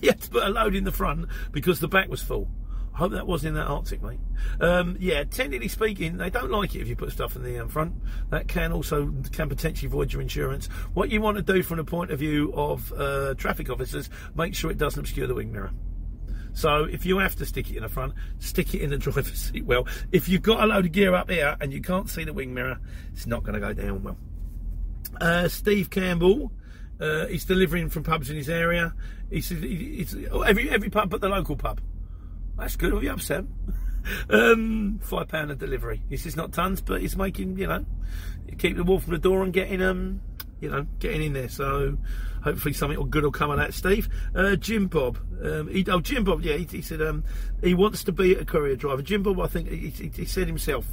he 0.00 0.06
had 0.06 0.20
to 0.20 0.30
put 0.30 0.44
a 0.44 0.50
load 0.50 0.74
in 0.74 0.84
the 0.84 0.92
front 0.92 1.26
because 1.52 1.80
the 1.80 1.88
back 1.88 2.08
was 2.08 2.22
full. 2.22 2.48
I 2.94 2.98
hope 2.98 3.12
that 3.12 3.28
wasn't 3.28 3.50
in 3.50 3.54
that 3.54 3.68
artic, 3.68 4.02
mate. 4.02 4.18
Um, 4.60 4.96
yeah, 4.98 5.22
technically 5.22 5.68
speaking, 5.68 6.16
they 6.16 6.30
don't 6.30 6.50
like 6.50 6.74
it 6.74 6.80
if 6.80 6.88
you 6.88 6.96
put 6.96 7.12
stuff 7.12 7.36
in 7.36 7.44
the 7.44 7.58
um, 7.60 7.68
front. 7.68 7.94
That 8.30 8.48
can 8.48 8.72
also 8.72 9.14
can 9.30 9.48
potentially 9.48 9.88
void 9.88 10.12
your 10.12 10.20
insurance. 10.20 10.66
What 10.94 11.10
you 11.10 11.20
want 11.20 11.36
to 11.36 11.42
do 11.42 11.62
from 11.62 11.76
the 11.76 11.84
point 11.84 12.10
of 12.10 12.18
view 12.18 12.52
of 12.54 12.92
uh, 12.92 13.34
traffic 13.34 13.70
officers, 13.70 14.10
make 14.34 14.54
sure 14.54 14.70
it 14.70 14.78
doesn't 14.78 14.98
obscure 14.98 15.28
the 15.28 15.34
wing 15.34 15.52
mirror. 15.52 15.70
So 16.54 16.84
if 16.86 17.06
you 17.06 17.18
have 17.18 17.36
to 17.36 17.46
stick 17.46 17.70
it 17.70 17.76
in 17.76 17.84
the 17.84 17.88
front, 17.88 18.14
stick 18.40 18.74
it 18.74 18.82
in 18.82 18.90
the 18.90 18.98
driver's 18.98 19.32
seat 19.32 19.64
well. 19.64 19.86
If 20.10 20.28
you've 20.28 20.42
got 20.42 20.60
a 20.60 20.66
load 20.66 20.86
of 20.86 20.90
gear 20.90 21.14
up 21.14 21.30
here 21.30 21.56
and 21.60 21.72
you 21.72 21.80
can't 21.80 22.10
see 22.10 22.24
the 22.24 22.32
wing 22.32 22.52
mirror, 22.52 22.80
it's 23.12 23.28
not 23.28 23.44
going 23.44 23.54
to 23.54 23.60
go 23.60 23.72
down 23.72 24.02
well. 24.02 24.16
Uh, 25.20 25.46
Steve 25.46 25.88
Campbell, 25.88 26.50
uh, 27.00 27.26
he's 27.26 27.44
delivering 27.44 27.90
from 27.90 28.02
pubs 28.02 28.30
in 28.30 28.36
his 28.36 28.48
area. 28.48 28.94
He 29.30 29.40
says 29.40 29.62
he's, 29.62 30.16
every 30.46 30.70
every 30.70 30.90
pub 30.90 31.10
but 31.10 31.20
the 31.20 31.28
local 31.28 31.56
pub. 31.56 31.80
That's 32.56 32.76
good 32.76 32.92
of 32.92 33.02
you, 33.02 33.16
Sam. 33.18 33.48
um, 34.30 35.00
five 35.02 35.28
pound 35.28 35.50
a 35.50 35.54
delivery. 35.54 36.02
This 36.08 36.26
is 36.26 36.36
not 36.36 36.52
tons, 36.52 36.80
but 36.80 37.02
it's 37.02 37.16
making 37.16 37.58
you 37.58 37.66
know, 37.66 37.84
keep 38.58 38.76
the 38.76 38.84
wall 38.84 38.98
from 38.98 39.12
the 39.12 39.18
door 39.18 39.42
and 39.42 39.52
getting 39.52 39.82
um, 39.82 40.20
you 40.60 40.68
know, 40.68 40.86
getting 40.98 41.22
in 41.22 41.32
there. 41.32 41.48
So 41.48 41.98
hopefully 42.42 42.74
something 42.74 43.10
good 43.10 43.24
will 43.24 43.30
come 43.30 43.50
of 43.50 43.58
that. 43.58 43.74
Steve, 43.74 44.08
uh, 44.34 44.56
Jim 44.56 44.86
Bob, 44.86 45.18
um, 45.42 45.68
he, 45.68 45.84
oh 45.88 46.00
Jim 46.00 46.24
Bob, 46.24 46.42
yeah, 46.42 46.56
he, 46.56 46.64
he 46.64 46.82
said 46.82 47.00
um, 47.02 47.24
he 47.62 47.74
wants 47.74 48.04
to 48.04 48.12
be 48.12 48.34
a 48.34 48.44
courier 48.44 48.76
driver. 48.76 49.02
Jim 49.02 49.22
Bob, 49.22 49.40
I 49.40 49.46
think 49.46 49.68
he, 49.68 49.90
he 49.90 50.24
said 50.24 50.46
himself 50.46 50.86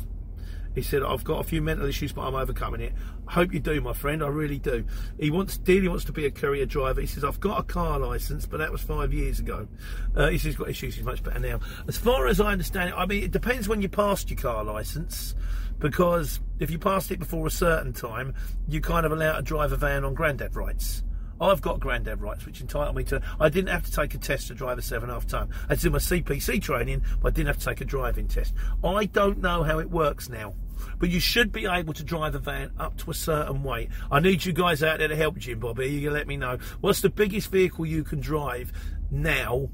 he 0.75 0.81
said, 0.81 1.03
I've 1.03 1.23
got 1.23 1.39
a 1.39 1.43
few 1.43 1.61
mental 1.61 1.87
issues, 1.87 2.11
but 2.11 2.23
I'm 2.23 2.35
overcoming 2.35 2.81
it. 2.81 2.93
I 3.27 3.33
hope 3.33 3.53
you 3.53 3.61
do, 3.61 3.79
my 3.79 3.93
friend. 3.93 4.21
I 4.21 4.27
really 4.27 4.59
do. 4.59 4.85
He 5.17 5.31
wants, 5.31 5.57
dearly 5.57 5.87
wants 5.87 6.03
to 6.05 6.11
be 6.11 6.25
a 6.25 6.31
courier 6.31 6.65
driver. 6.65 6.99
He 6.99 7.07
says, 7.07 7.23
I've 7.23 7.39
got 7.39 7.59
a 7.59 7.63
car 7.63 7.97
licence, 7.97 8.45
but 8.45 8.57
that 8.57 8.71
was 8.71 8.81
five 8.81 9.13
years 9.13 9.39
ago. 9.39 9.67
Uh, 10.15 10.27
he 10.27 10.37
says 10.37 10.45
he's 10.45 10.55
got 10.57 10.69
issues, 10.69 10.95
he's 10.95 11.05
much 11.05 11.23
better 11.23 11.39
now. 11.39 11.61
As 11.87 11.97
far 11.97 12.27
as 12.27 12.41
I 12.41 12.51
understand 12.51 12.89
it, 12.89 12.95
I 12.97 13.05
mean, 13.05 13.23
it 13.23 13.31
depends 13.31 13.69
when 13.69 13.81
you 13.81 13.87
passed 13.87 14.29
your 14.29 14.37
car 14.37 14.63
licence, 14.65 15.33
because 15.79 16.41
if 16.59 16.69
you 16.69 16.77
passed 16.77 17.09
it 17.11 17.19
before 17.19 17.47
a 17.47 17.51
certain 17.51 17.93
time, 17.93 18.33
you 18.67 18.81
kind 18.81 19.05
of 19.05 19.13
allowed 19.13 19.37
to 19.37 19.41
drive 19.41 19.71
a 19.71 19.77
van 19.77 20.03
on 20.03 20.13
granddad 20.13 20.55
rights. 20.55 21.03
I've 21.39 21.61
got 21.61 21.81
granddad 21.81 22.21
rights, 22.21 22.45
which 22.45 22.61
entitle 22.61 22.93
me 22.93 23.03
to. 23.05 23.21
I 23.39 23.49
didn't 23.49 23.69
have 23.69 23.85
to 23.85 23.91
take 23.91 24.13
a 24.13 24.17
test 24.17 24.47
to 24.47 24.53
drive 24.53 24.77
a 24.77 24.81
seven 24.81 25.09
ton. 25.27 25.49
I 25.69 25.75
did 25.75 25.91
my 25.91 25.97
CPC 25.97 26.61
training, 26.61 27.03
but 27.21 27.29
I 27.29 27.31
didn't 27.31 27.47
have 27.47 27.57
to 27.57 27.65
take 27.65 27.81
a 27.81 27.85
driving 27.85 28.27
test. 28.27 28.53
I 28.83 29.05
don't 29.05 29.39
know 29.39 29.63
how 29.63 29.79
it 29.79 29.89
works 29.89 30.29
now 30.29 30.53
but 30.99 31.09
you 31.09 31.19
should 31.19 31.51
be 31.51 31.65
able 31.65 31.93
to 31.93 32.03
drive 32.03 32.35
a 32.35 32.39
van 32.39 32.71
up 32.79 32.97
to 32.97 33.11
a 33.11 33.13
certain 33.13 33.63
weight. 33.63 33.89
I 34.11 34.19
need 34.19 34.45
you 34.45 34.53
guys 34.53 34.83
out 34.83 34.99
there 34.99 35.07
to 35.07 35.15
help 35.15 35.37
Jim 35.37 35.59
Bobby. 35.59 35.87
You 35.87 36.01
can 36.01 36.13
let 36.13 36.27
me 36.27 36.37
know 36.37 36.57
what's 36.81 37.01
the 37.01 37.09
biggest 37.09 37.51
vehicle 37.51 37.85
you 37.85 38.03
can 38.03 38.19
drive 38.19 38.71
now 39.11 39.69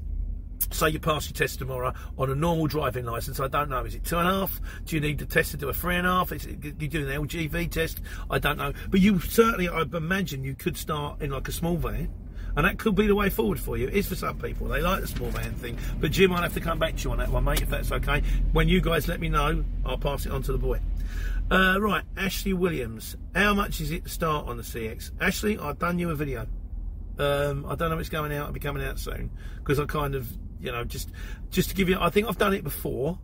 say 0.70 0.88
you 0.88 1.00
pass 1.00 1.28
your 1.28 1.34
test 1.34 1.58
tomorrow 1.58 1.92
on 2.16 2.30
a 2.30 2.34
normal 2.34 2.66
driving 2.66 3.04
license. 3.04 3.40
I 3.40 3.48
don't 3.48 3.68
know. 3.68 3.84
Is 3.84 3.94
it 3.94 4.04
two 4.04 4.18
and 4.18 4.28
a 4.28 4.32
half? 4.32 4.60
Do 4.84 4.96
you 4.96 5.00
need 5.00 5.18
the 5.18 5.26
test 5.26 5.50
to 5.52 5.56
do 5.56 5.68
a 5.68 5.74
three 5.74 5.96
and 5.96 6.06
a 6.06 6.10
half? 6.10 6.32
Is 6.32 6.46
it, 6.46 6.64
you 6.64 6.88
do 6.88 7.08
an 7.08 7.26
LGV 7.26 7.70
test? 7.70 8.00
I 8.30 8.38
don't 8.38 8.58
know. 8.58 8.72
But 8.90 9.00
you 9.00 9.18
certainly, 9.20 9.68
I 9.68 9.82
imagine, 9.82 10.44
you 10.44 10.54
could 10.54 10.76
start 10.76 11.20
in 11.20 11.30
like 11.30 11.48
a 11.48 11.52
small 11.52 11.76
van. 11.76 12.12
And 12.54 12.66
that 12.66 12.78
could 12.78 12.94
be 12.94 13.06
the 13.06 13.14
way 13.14 13.30
forward 13.30 13.58
for 13.58 13.78
you. 13.78 13.88
It 13.88 13.94
is 13.94 14.06
for 14.06 14.14
some 14.14 14.38
people. 14.38 14.68
They 14.68 14.82
like 14.82 15.00
the 15.00 15.06
small 15.06 15.30
van 15.30 15.54
thing. 15.54 15.78
But 15.98 16.10
Jim, 16.10 16.32
I'll 16.32 16.42
have 16.42 16.52
to 16.52 16.60
come 16.60 16.78
back 16.78 16.96
to 16.96 17.04
you 17.04 17.12
on 17.12 17.18
that 17.18 17.30
one, 17.30 17.44
mate, 17.44 17.62
if 17.62 17.70
that's 17.70 17.90
okay. 17.90 18.22
When 18.52 18.68
you 18.68 18.82
guys 18.82 19.08
let 19.08 19.20
me 19.20 19.30
know, 19.30 19.64
I'll 19.86 19.96
pass 19.96 20.26
it 20.26 20.32
on 20.32 20.42
to 20.42 20.52
the 20.52 20.58
boy. 20.58 20.78
Uh, 21.50 21.78
right, 21.80 22.04
Ashley 22.16 22.52
Williams. 22.52 23.16
How 23.34 23.52
much 23.54 23.80
is 23.80 23.90
it 23.90 24.04
to 24.04 24.10
start 24.10 24.48
on 24.48 24.56
the 24.56 24.62
CX? 24.62 25.10
Ashley, 25.20 25.58
I've 25.58 25.78
done 25.78 25.98
you 25.98 26.10
a 26.10 26.14
video. 26.14 26.46
Um, 27.18 27.66
I 27.66 27.74
don't 27.74 27.90
know 27.90 27.96
if 27.96 28.00
it's 28.00 28.08
going 28.08 28.32
out. 28.32 28.42
It'll 28.42 28.52
be 28.52 28.60
coming 28.60 28.82
out 28.82 28.98
soon 28.98 29.30
because 29.58 29.78
I 29.78 29.84
kind 29.84 30.14
of, 30.14 30.26
you 30.60 30.72
know, 30.72 30.84
just 30.84 31.10
just 31.50 31.70
to 31.70 31.74
give 31.74 31.88
you. 31.88 31.98
I 32.00 32.10
think 32.10 32.26
I've 32.26 32.38
done 32.38 32.54
it 32.54 32.64
before, 32.64 33.18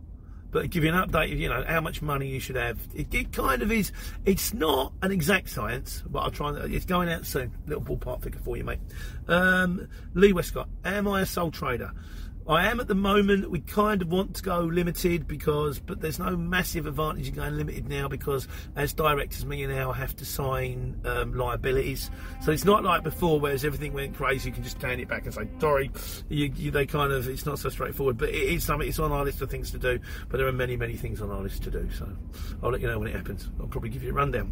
but 0.51 0.69
give 0.69 0.83
you 0.83 0.93
an 0.93 1.07
update 1.07 1.31
of 1.33 1.39
you 1.39 1.49
know 1.49 1.63
how 1.67 1.81
much 1.81 2.01
money 2.01 2.27
you 2.27 2.39
should 2.39 2.55
have. 2.55 2.79
It, 2.93 3.13
it 3.13 3.31
kind 3.31 3.61
of 3.61 3.71
is. 3.71 3.91
It's 4.25 4.53
not 4.53 4.93
an 5.01 5.11
exact 5.11 5.49
science, 5.49 6.03
but 6.07 6.19
I'll 6.19 6.31
try. 6.31 6.53
It's 6.65 6.85
going 6.85 7.09
out 7.09 7.25
soon. 7.25 7.51
Little 7.65 7.83
ballpark 7.83 8.21
figure 8.21 8.39
for 8.41 8.57
you, 8.57 8.63
mate. 8.63 8.79
Um, 9.27 9.87
Lee 10.13 10.33
Westcott. 10.33 10.69
Am 10.85 11.07
I 11.07 11.21
a 11.21 11.25
sole 11.25 11.51
trader? 11.51 11.91
I 12.49 12.65
am 12.65 12.79
at 12.79 12.87
the 12.87 12.95
moment. 12.95 13.51
We 13.51 13.59
kind 13.59 14.01
of 14.01 14.07
want 14.07 14.35
to 14.37 14.41
go 14.41 14.61
limited 14.61 15.27
because, 15.27 15.77
but 15.77 16.01
there's 16.01 16.17
no 16.17 16.35
massive 16.35 16.87
advantage 16.87 17.27
in 17.27 17.35
going 17.35 17.55
limited 17.55 17.87
now 17.87 18.07
because 18.07 18.47
as 18.75 18.91
directors, 18.91 19.45
me 19.45 19.61
and 19.61 19.71
Al 19.71 19.93
have 19.93 20.15
to 20.15 20.25
sign 20.25 20.99
um, 21.05 21.35
liabilities. 21.35 22.09
So 22.41 22.51
it's 22.51 22.65
not 22.65 22.83
like 22.83 23.03
before, 23.03 23.39
whereas 23.39 23.63
everything 23.63 23.93
went 23.93 24.15
crazy. 24.15 24.49
You 24.49 24.55
can 24.55 24.63
just 24.63 24.79
turn 24.79 24.99
it 24.99 25.07
back 25.07 25.25
and 25.25 25.33
say 25.33 25.47
sorry. 25.59 25.91
You, 26.27 26.51
you, 26.55 26.71
they 26.71 26.87
kind 26.87 27.13
of 27.13 27.27
it's 27.27 27.45
not 27.45 27.59
so 27.59 27.69
straightforward, 27.69 28.17
but 28.17 28.29
it 28.29 28.35
is 28.35 28.63
something. 28.63 28.87
It's 28.87 28.97
on 28.97 29.11
our 29.11 29.23
list 29.23 29.43
of 29.43 29.51
things 29.51 29.69
to 29.71 29.77
do. 29.77 29.99
But 30.27 30.37
there 30.37 30.47
are 30.47 30.51
many, 30.51 30.75
many 30.75 30.95
things 30.95 31.21
on 31.21 31.29
our 31.29 31.43
list 31.43 31.61
to 31.63 31.71
do. 31.71 31.87
So 31.91 32.07
I'll 32.63 32.71
let 32.71 32.81
you 32.81 32.87
know 32.87 32.97
when 32.97 33.09
it 33.09 33.15
happens. 33.15 33.47
I'll 33.59 33.67
probably 33.67 33.91
give 33.91 34.01
you 34.01 34.09
a 34.09 34.13
rundown. 34.13 34.51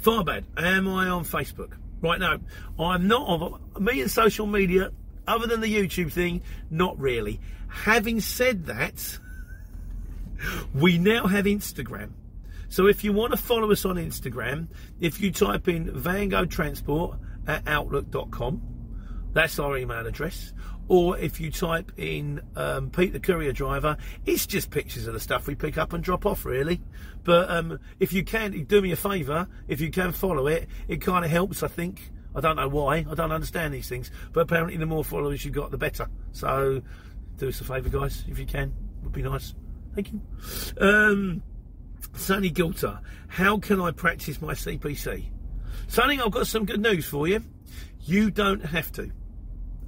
Farbad, 0.00 0.44
am 0.56 0.86
I 0.86 1.08
on 1.08 1.24
Facebook? 1.24 1.72
Right 2.00 2.20
now, 2.20 2.38
I'm 2.78 3.08
not 3.08 3.22
on. 3.22 3.60
Me 3.80 4.00
and 4.00 4.08
social 4.08 4.46
media 4.46 4.92
other 5.28 5.46
than 5.46 5.60
the 5.60 5.72
YouTube 5.72 6.12
thing, 6.12 6.42
not 6.70 6.98
really. 6.98 7.40
Having 7.68 8.20
said 8.20 8.66
that, 8.66 9.18
we 10.74 10.98
now 10.98 11.26
have 11.26 11.44
Instagram. 11.44 12.10
So 12.68 12.86
if 12.86 13.02
you 13.02 13.12
want 13.12 13.32
to 13.32 13.38
follow 13.38 13.70
us 13.72 13.84
on 13.84 13.96
Instagram, 13.96 14.68
if 15.00 15.20
you 15.20 15.30
type 15.30 15.68
in 15.68 15.86
Vango 15.86 16.48
Transport 16.48 17.18
at 17.46 17.66
outlook.com, 17.66 18.62
that's 19.32 19.58
our 19.58 19.78
email 19.78 20.06
address. 20.06 20.52
Or 20.88 21.18
if 21.18 21.38
you 21.40 21.50
type 21.50 21.92
in 21.98 22.40
um, 22.56 22.90
Pete 22.90 23.12
the 23.12 23.20
Courier 23.20 23.52
Driver, 23.52 23.96
it's 24.24 24.46
just 24.46 24.70
pictures 24.70 25.06
of 25.06 25.12
the 25.12 25.20
stuff 25.20 25.46
we 25.46 25.54
pick 25.54 25.76
up 25.76 25.92
and 25.92 26.02
drop 26.02 26.24
off, 26.24 26.44
really. 26.44 26.80
But 27.24 27.50
um, 27.50 27.78
if 28.00 28.12
you 28.12 28.24
can, 28.24 28.64
do 28.64 28.80
me 28.80 28.92
a 28.92 28.96
favour, 28.96 29.48
if 29.66 29.80
you 29.82 29.90
can 29.90 30.12
follow 30.12 30.46
it, 30.46 30.66
it 30.88 31.02
kind 31.02 31.24
of 31.24 31.30
helps, 31.30 31.62
I 31.62 31.68
think. 31.68 32.10
I 32.38 32.40
don't 32.40 32.54
know 32.54 32.68
why. 32.68 32.98
I 32.98 33.14
don't 33.14 33.32
understand 33.32 33.74
these 33.74 33.88
things. 33.88 34.12
But 34.32 34.42
apparently, 34.42 34.76
the 34.76 34.86
more 34.86 35.02
followers 35.02 35.44
you've 35.44 35.54
got, 35.54 35.72
the 35.72 35.76
better. 35.76 36.06
So, 36.30 36.80
do 37.36 37.48
us 37.48 37.60
a 37.60 37.64
favour, 37.64 37.88
guys, 37.88 38.24
if 38.28 38.38
you 38.38 38.46
can. 38.46 38.72
Would 39.02 39.12
be 39.12 39.22
nice. 39.22 39.56
Thank 39.96 40.12
you. 40.12 40.20
Um, 40.80 41.42
Sonny 42.14 42.52
Gilter, 42.52 43.00
how 43.26 43.58
can 43.58 43.80
I 43.80 43.90
practice 43.90 44.40
my 44.40 44.54
CPC? 44.54 45.24
Sonny, 45.88 46.20
I've 46.20 46.30
got 46.30 46.46
some 46.46 46.64
good 46.64 46.80
news 46.80 47.06
for 47.06 47.26
you. 47.26 47.42
You 48.02 48.30
don't 48.30 48.64
have 48.64 48.92
to. 48.92 49.10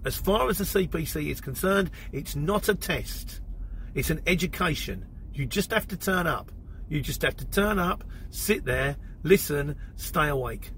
As 0.04 0.16
far 0.16 0.48
as 0.48 0.58
the 0.58 0.64
CPC 0.64 1.30
is 1.30 1.40
concerned, 1.40 1.92
it's 2.10 2.34
not 2.34 2.68
a 2.68 2.74
test. 2.74 3.42
It's 3.94 4.10
an 4.10 4.22
education. 4.26 5.06
You 5.32 5.46
just 5.46 5.70
have 5.70 5.86
to 5.86 5.96
turn 5.96 6.26
up. 6.26 6.50
You 6.88 7.00
just 7.00 7.22
have 7.22 7.36
to 7.36 7.44
turn 7.44 7.78
up, 7.78 8.02
sit 8.30 8.64
there, 8.64 8.96
listen, 9.22 9.76
stay 9.94 10.26
awake. 10.26 10.72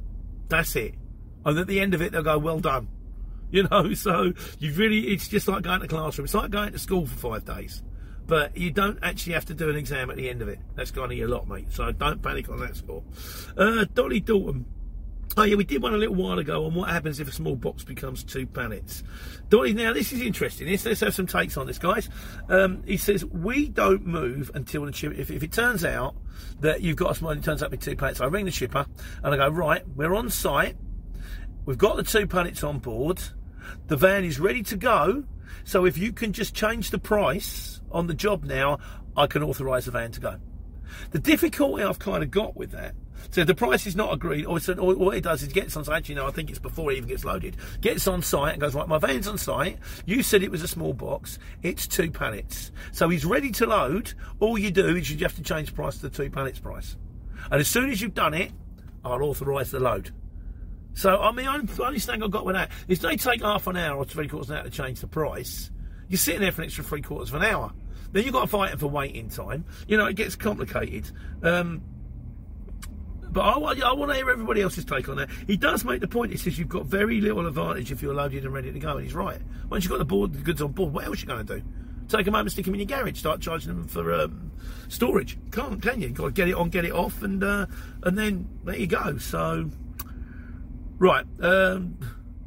That's 0.49 0.77
it 0.77 0.97
and 1.45 1.59
at 1.59 1.67
the 1.67 1.81
end 1.81 1.95
of 1.95 2.03
it 2.03 2.13
they'll 2.13 2.23
go, 2.23 2.39
"Well 2.39 2.61
done." 2.61 2.89
You 3.53 3.65
know, 3.65 3.93
so 3.93 4.33
you 4.61 4.73
really, 4.73 5.09
it's 5.09 5.29
just 5.29 5.47
like 5.47 5.63
going 5.63 5.83
to 5.83 5.87
classroom. 5.87 6.25
It's 6.25 6.33
like 6.33 6.51
going 6.51 6.73
to 6.73 6.79
school 6.79 7.05
for 7.05 7.35
five 7.35 7.45
days. 7.45 7.83
But 8.27 8.57
you 8.57 8.71
don't 8.71 8.99
actually 9.03 9.35
have 9.35 9.45
to 9.47 9.55
do 9.55 9.69
an 9.69 9.77
exam 9.77 10.11
at 10.11 10.17
the 10.17 10.31
end 10.31 10.41
of 10.41 10.49
it. 10.49 10.59
That's 10.75 10.91
kind 10.91 11.13
of 11.13 11.19
your 11.19 11.29
lot, 11.29 11.49
mate. 11.49 11.67
So 11.71 11.93
don't 11.93 12.23
panic 12.23 12.49
on 12.49 12.61
that 12.61 12.77
score. 12.77 13.03
Uh, 13.57 13.85
Dolly 13.93 14.21
Dalton. 14.21 14.65
Oh 15.37 15.45
yeah, 15.45 15.57
we 15.57 15.65
did 15.65 15.83
one 15.83 15.95
a 15.95 15.97
little 15.97 16.15
while 16.15 16.39
ago 16.39 16.67
on 16.67 16.75
what 16.75 16.91
happens 16.91 17.19
if 17.19 17.27
a 17.27 17.33
small 17.33 17.57
box 17.57 17.85
becomes 17.85 18.23
two 18.23 18.47
pallets. 18.47 19.03
Dolly, 19.49 19.73
now 19.73 19.93
this 19.93 20.13
is 20.13 20.21
interesting. 20.21 20.69
Let's, 20.69 20.85
let's 20.85 21.01
have 21.01 21.15
some 21.15 21.27
takes 21.27 21.57
on 21.57 21.67
this, 21.67 21.79
guys. 21.79 22.11
Um, 22.51 22.83
he 22.87 22.99
says 22.99 23.25
we 23.25 23.69
don't 23.69 24.07
move 24.07 24.51
until 24.55 24.85
the 24.85 24.93
shipper. 24.93 25.15
If, 25.15 25.31
if, 25.31 25.43
it 25.43 25.53
turns 25.53 25.85
out 25.85 26.17
that 26.61 26.83
you've 26.83 26.97
got 26.97 27.13
a 27.13 27.15
small, 27.15 27.31
it 27.31 27.43
turns 27.43 27.63
up 27.63 27.71
with 27.71 27.81
two 27.81 27.97
pallets. 27.97 28.21
I 28.21 28.27
ring 28.27 28.45
the 28.45 28.51
shipper 28.51 28.85
and 29.23 29.35
I 29.35 29.37
go 29.37 29.49
right. 29.49 29.83
We're 29.97 30.15
on 30.15 30.29
site. 30.29 30.77
We've 31.65 31.79
got 31.79 31.97
the 31.97 32.03
two 32.03 32.27
pallets 32.27 32.65
on 32.65 32.79
board. 32.79 33.23
The 33.87 33.97
van 33.97 34.25
is 34.25 34.41
ready 34.41 34.63
to 34.65 34.77
go. 34.77 35.25
So 35.65 35.85
if 35.85 35.97
you 35.97 36.13
can 36.13 36.33
just 36.33 36.55
change 36.55 36.91
the 36.91 36.99
price 36.99 37.81
on 37.91 38.07
the 38.07 38.15
job 38.15 38.45
now, 38.45 38.79
I 39.17 39.27
can 39.27 39.43
authorise 39.43 39.85
the 39.85 39.93
van 39.93 40.11
to 40.13 40.21
go. 40.21 40.37
The 41.11 41.19
difficulty 41.19 41.83
I've 41.83 41.99
kind 41.99 42.23
of 42.23 42.31
got 42.31 42.57
with 42.57 42.73
that, 42.73 42.95
so 43.31 43.45
the 43.45 43.55
price 43.55 43.87
is 43.87 43.97
not 43.97 44.13
agreed, 44.13 44.45
or, 44.45 44.59
what 44.59 45.17
it 45.17 45.23
does 45.23 45.43
is 45.43 45.53
gets 45.53 45.77
on 45.77 45.85
site, 45.85 45.99
actually, 45.99 46.17
no, 46.17 46.27
I 46.27 46.33
think 46.33 46.51
it's 46.51 46.59
before 46.59 46.93
it 46.93 46.97
even 46.97 47.09
gets 47.09 47.25
loaded, 47.25 47.57
gets 47.81 48.07
on 48.07 48.21
site 48.23 48.53
and 48.53 48.61
goes, 48.61 48.75
right, 48.75 48.89
my 48.89 48.99
van's 48.99 49.29
on 49.29 49.39
site, 49.39 49.79
you 50.05 50.23
said 50.23 50.43
it 50.43 50.51
was 50.51 50.63
a 50.63 50.69
small 50.69 50.93
box, 50.93 51.39
it's 51.63 51.87
two 51.87 52.11
pallets. 52.11 52.73
So 52.91 53.09
he's 53.09 53.25
ready 53.25 53.51
to 53.53 53.67
load, 53.67 54.13
all 54.41 54.59
you 54.59 54.71
do 54.71 54.97
is 54.97 55.11
you 55.11 55.19
have 55.19 55.37
to 55.37 55.43
change 55.43 55.69
the 55.69 55.75
price 55.75 55.97
to 55.97 56.09
the 56.09 56.11
two 56.11 56.31
pallets 56.31 56.59
price. 56.59 56.97
And 57.51 57.61
as 57.61 57.69
soon 57.69 57.91
as 57.91 58.01
you've 58.01 58.15
done 58.15 58.35
it, 58.35 58.53
I'll 59.05 59.23
authorise 59.23 59.71
the 59.71 59.81
load. 59.81 60.11
So, 60.95 61.21
I 61.21 61.33
mean, 61.33 61.47
the 61.67 61.85
only 61.85 61.99
thing 61.99 62.23
I've 62.23 62.31
got 62.31 62.45
with 62.45 62.55
that 62.55 62.71
is 62.89 63.01
they 63.01 63.17
take 63.17 63.43
half 63.43 63.67
an 63.67 63.77
hour 63.77 63.97
or 63.97 64.05
three 64.05 64.29
quarters 64.29 64.51
of 64.51 64.57
an 64.57 64.59
hour 64.59 64.65
to 64.65 64.71
change 64.71 65.01
the 65.01 65.07
price. 65.07 65.71
You're 66.09 66.19
sitting 66.19 66.43
there 66.43 66.53
for 66.53 66.63
an 66.63 66.67
extra 66.67 66.85
three 66.85 67.03
quarters 67.03 67.31
of 67.31 67.41
an 67.41 67.49
hour. 67.49 67.73
Then 68.13 68.25
you've 68.25 68.35
got 68.35 68.43
to 68.43 68.47
fight 68.47 68.79
for 68.79 68.89
waiting 68.89 69.31
time. 69.31 69.65
You 69.89 69.97
know, 69.97 70.07
it 70.07 70.17
gets 70.17 70.37
complicated. 70.37 71.11
Um, 71.43 71.81
But 73.31 73.41
I, 73.41 73.53
I 73.89 73.93
want 73.95 74.11
to 74.11 74.17
hear 74.17 74.29
everybody 74.29 74.61
else's 74.61 74.85
take 74.85 75.09
on 75.09 75.17
that. 75.17 75.31
He 75.47 75.57
does 75.57 75.87
make 75.87 76.03
the 76.03 76.09
point. 76.09 76.33
He 76.33 76.37
says 76.37 76.59
you've 76.59 76.69
got 76.69 76.85
very 76.85 77.23
little 77.23 77.47
advantage 77.47 77.91
if 77.91 78.03
you're 78.03 78.13
loaded 78.13 78.45
and 78.45 78.53
ready 78.53 78.71
to 78.71 78.79
go, 78.79 78.97
and 78.99 79.05
he's 79.07 79.15
right. 79.15 79.41
Once 79.71 79.85
you've 79.85 79.91
got 79.91 79.99
the 79.99 80.05
board, 80.05 80.35
the 80.35 80.41
goods 80.41 80.61
on 80.61 80.73
board, 80.73 80.93
what 80.93 81.07
else 81.07 81.17
are 81.17 81.21
you 81.21 81.27
going 81.29 81.47
to 81.47 81.61
do? 81.61 81.65
Take 82.09 82.27
them 82.27 82.35
home 82.35 82.43
and 82.43 82.53
stick 82.53 82.67
them 82.67 82.75
in 82.75 82.81
your 82.81 82.99
garage. 82.99 83.19
Start 83.19 83.41
charging 83.41 83.69
them 83.69 83.89
for 83.89 84.13
um, 84.13 84.53
storage. 84.89 85.39
Can't, 85.51 85.81
can 85.81 86.03
you? 86.03 86.09
You've 86.09 86.17
got 86.19 86.27
to 86.27 86.33
get 86.33 86.49
it 86.49 86.55
on, 86.55 86.69
get 86.69 86.85
it 86.85 86.93
off, 86.93 87.23
and 87.23 87.43
uh, 87.43 87.65
and 88.03 88.19
then 88.19 88.47
there 88.65 88.77
you 88.77 88.87
go. 88.87 89.17
So, 89.17 89.71
right, 91.03 91.27
um, 91.41 91.99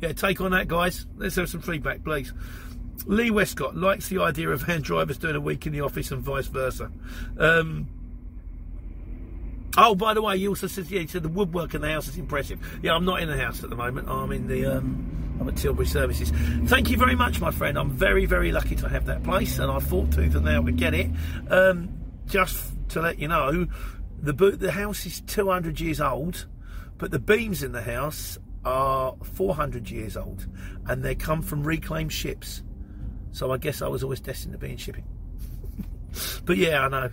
yeah, 0.01 0.13
take 0.13 0.41
on 0.41 0.51
that, 0.51 0.67
guys. 0.67 1.05
Let's 1.17 1.35
have 1.35 1.49
some 1.49 1.61
feedback, 1.61 2.03
please. 2.03 2.33
Lee 3.05 3.29
Westcott 3.29 3.75
likes 3.75 4.07
the 4.07 4.21
idea 4.21 4.49
of 4.49 4.63
hand 4.63 4.83
drivers 4.83 5.17
doing 5.17 5.35
a 5.35 5.41
week 5.41 5.67
in 5.67 5.73
the 5.73 5.81
office 5.81 6.11
and 6.11 6.21
vice 6.21 6.47
versa. 6.47 6.91
Um, 7.37 7.87
Oh, 9.77 9.93
by 9.93 10.13
the 10.13 10.21
way, 10.21 10.37
he 10.37 10.47
also 10.47 10.67
says, 10.67 10.89
yeah, 10.89 11.05
said 11.05 11.23
the 11.23 11.29
woodwork 11.29 11.73
in 11.73 11.81
the 11.81 11.89
house 11.89 12.07
is 12.07 12.17
impressive. 12.17 12.59
Yeah, 12.81 12.93
I'm 12.93 13.03
not 13.03 13.21
in 13.21 13.27
the 13.27 13.37
house 13.37 13.61
at 13.61 13.69
the 13.69 13.75
moment. 13.75 14.07
I'm 14.07 14.31
in 14.31 14.47
the, 14.47 14.65
um, 14.65 15.37
I'm 15.39 15.49
at 15.49 15.57
Tilbury 15.57 15.85
Services. 15.85 16.31
Thank 16.67 16.89
you 16.89 16.97
very 16.97 17.15
much, 17.15 17.41
my 17.41 17.51
friend. 17.51 17.77
I'm 17.77 17.89
very, 17.89 18.25
very 18.25 18.53
lucky 18.53 18.75
to 18.75 18.87
have 18.87 19.05
that 19.07 19.23
place, 19.23 19.59
and 19.59 19.69
I 19.69 19.79
fought 19.79 20.13
tooth 20.13 20.33
and 20.33 20.45
nail 20.45 20.63
to 20.65 20.71
get 20.71 20.93
it. 20.93 21.11
Um, 21.49 21.89
just 22.25 22.73
to 22.89 23.01
let 23.01 23.19
you 23.19 23.27
know, 23.27 23.67
the 24.21 24.31
the 24.31 24.71
house 24.71 25.05
is 25.05 25.19
200 25.21 25.79
years 25.81 25.99
old, 25.99 26.45
but 26.97 27.11
the 27.11 27.19
beams 27.19 27.61
in 27.61 27.73
the 27.73 27.81
house 27.81 28.37
are 28.65 29.15
400 29.23 29.89
years 29.89 30.17
old, 30.17 30.47
and 30.87 31.03
they 31.03 31.15
come 31.15 31.41
from 31.41 31.63
reclaimed 31.63 32.11
ships. 32.11 32.63
So 33.31 33.51
I 33.51 33.57
guess 33.57 33.81
I 33.81 33.87
was 33.87 34.03
always 34.03 34.19
destined 34.19 34.53
to 34.53 34.57
be 34.57 34.71
in 34.71 34.77
shipping. 34.77 35.05
But 36.45 36.55
yeah, 36.55 36.85
I 36.85 36.87
know. 36.87 37.09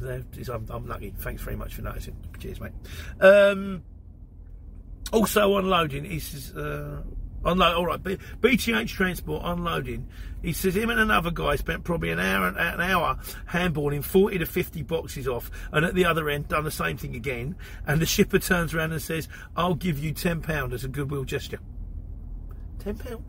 I'm, 0.52 0.66
I'm 0.70 0.86
lucky. 0.86 1.12
Thanks 1.18 1.42
very 1.42 1.56
much 1.56 1.74
for 1.74 1.82
noticing. 1.82 2.14
Cheers, 2.38 2.60
mate. 2.60 2.70
Um, 3.20 3.82
also 5.12 5.56
unloading. 5.56 6.20
Says, 6.20 6.54
uh, 6.54 7.02
unload. 7.44 7.74
All 7.76 7.87
right, 7.87 8.02
B- 8.02 8.18
BTH 8.40 8.88
Transport 8.88 9.42
unloading. 9.44 10.09
He 10.42 10.52
says 10.52 10.74
him 10.74 10.90
and 10.90 10.98
another 10.98 11.31
guy 11.31 11.57
spent 11.57 11.85
probably 11.85 12.11
an 12.11 12.18
hour 12.18 12.48
an 12.48 12.81
hour 12.81 13.18
handballing 13.50 14.02
40 14.02 14.38
to 14.38 14.46
50 14.46 14.83
boxes 14.83 15.28
off, 15.28 15.50
and 15.72 15.85
at 15.85 15.94
the 15.94 16.05
other 16.05 16.28
end 16.28 16.48
done 16.48 16.64
the 16.64 16.70
same 16.70 16.96
thing 16.96 17.14
again. 17.14 17.55
And 17.87 18.00
the 18.00 18.07
shipper 18.07 18.38
turns 18.38 18.74
around 18.74 18.92
and 18.92 19.00
says, 19.00 19.28
"I'll 19.57 19.74
give 19.74 19.98
you 19.98 20.12
ten 20.12 20.40
pound 20.40 20.72
as 20.72 20.85
a 20.85 20.88
goodwill 20.88 21.24
gesture." 21.24 21.61
Ten 22.81 22.96
pound. 22.98 23.24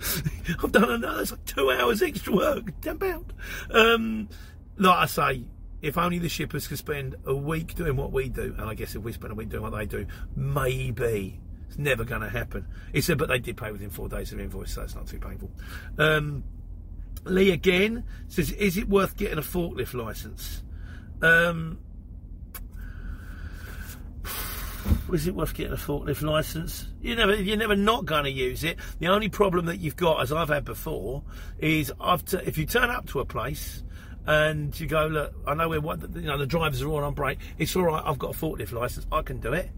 I've 0.62 0.72
done 0.72 0.90
another. 0.90 1.24
Like 1.24 1.44
two 1.44 1.70
hours 1.70 2.02
extra 2.02 2.34
work. 2.34 2.80
Ten 2.80 2.98
pound. 2.98 3.32
Um, 3.70 4.28
like 4.76 4.96
I 4.96 5.06
say, 5.06 5.44
if 5.82 5.96
only 5.96 6.18
the 6.18 6.28
shippers 6.28 6.66
could 6.66 6.78
spend 6.78 7.16
a 7.24 7.34
week 7.34 7.74
doing 7.74 7.96
what 7.96 8.12
we 8.12 8.28
do, 8.28 8.54
and 8.58 8.68
I 8.68 8.74
guess 8.74 8.94
if 8.94 9.02
we 9.02 9.12
spend 9.12 9.32
a 9.32 9.34
week 9.36 9.50
doing 9.50 9.62
what 9.62 9.72
they 9.76 9.86
do, 9.86 10.06
maybe 10.34 11.40
it's 11.70 11.78
never 11.78 12.02
going 12.02 12.20
to 12.20 12.28
happen. 12.28 12.66
He 12.92 13.00
said, 13.00 13.16
but 13.16 13.28
they 13.28 13.38
did 13.38 13.56
pay 13.56 13.70
within 13.70 13.90
four 13.90 14.08
days 14.08 14.32
of 14.32 14.40
invoice, 14.40 14.74
so 14.74 14.82
it's 14.82 14.96
not 14.96 15.06
too 15.06 15.20
painful. 15.20 15.52
Um, 15.98 16.42
Lee 17.22 17.52
again 17.52 18.02
says, 18.26 18.50
is 18.50 18.76
it 18.76 18.88
worth 18.88 19.16
getting 19.16 19.38
a 19.38 19.42
forklift 19.42 19.94
license? 19.94 20.64
Um, 21.22 21.78
is 25.12 25.28
it 25.28 25.34
worth 25.36 25.54
getting 25.54 25.72
a 25.72 25.76
forklift 25.76 26.22
license? 26.22 26.88
You 27.00 27.14
never, 27.14 27.36
you're 27.36 27.56
never 27.56 27.76
not 27.76 28.04
going 28.04 28.24
to 28.24 28.32
use 28.32 28.64
it. 28.64 28.76
The 28.98 29.06
only 29.06 29.28
problem 29.28 29.66
that 29.66 29.78
you've 29.78 29.94
got, 29.94 30.20
as 30.22 30.32
I've 30.32 30.48
had 30.48 30.64
before, 30.64 31.22
is 31.60 31.92
if 32.00 32.58
you 32.58 32.66
turn 32.66 32.90
up 32.90 33.06
to 33.10 33.20
a 33.20 33.24
place 33.24 33.84
and 34.26 34.78
you 34.80 34.88
go, 34.88 35.06
look, 35.06 35.34
I 35.46 35.54
know 35.54 35.68
where 35.68 35.80
what 35.80 36.00
you 36.16 36.22
know 36.22 36.36
the 36.36 36.46
drivers 36.46 36.82
are 36.82 36.88
all 36.88 37.04
on 37.04 37.14
break. 37.14 37.38
It's 37.58 37.76
all 37.76 37.84
right. 37.84 38.02
I've 38.04 38.18
got 38.18 38.34
a 38.34 38.38
forklift 38.38 38.72
license. 38.72 39.06
I 39.12 39.22
can 39.22 39.38
do 39.38 39.52
it. 39.52 39.70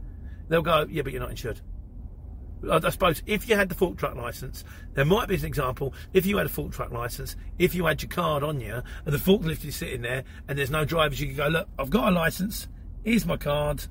They'll 0.48 0.62
go, 0.62 0.86
yeah, 0.88 1.02
but 1.02 1.12
you're 1.12 1.20
not 1.20 1.30
insured. 1.30 1.60
I 2.70 2.90
suppose 2.90 3.22
if 3.26 3.48
you 3.48 3.56
had 3.56 3.68
the 3.68 3.74
fork 3.74 3.96
truck 3.96 4.14
license, 4.14 4.64
there 4.94 5.04
might 5.04 5.28
be 5.28 5.34
an 5.34 5.44
example. 5.44 5.94
If 6.12 6.26
you 6.26 6.36
had 6.36 6.46
a 6.46 6.50
fork 6.50 6.72
truck 6.72 6.92
license, 6.92 7.36
if 7.58 7.74
you 7.74 7.86
had 7.86 8.02
your 8.02 8.10
card 8.10 8.42
on 8.42 8.60
you, 8.60 8.82
and 9.04 9.12
the 9.12 9.18
forklift 9.18 9.64
is 9.64 9.76
sitting 9.76 10.02
there, 10.02 10.24
and 10.48 10.58
there's 10.58 10.70
no 10.70 10.84
drivers, 10.84 11.20
you 11.20 11.28
could 11.28 11.36
go, 11.36 11.48
look, 11.48 11.68
I've 11.78 11.90
got 11.90 12.08
a 12.08 12.10
license. 12.10 12.68
Here's 13.04 13.26
my 13.26 13.36
card. 13.36 13.84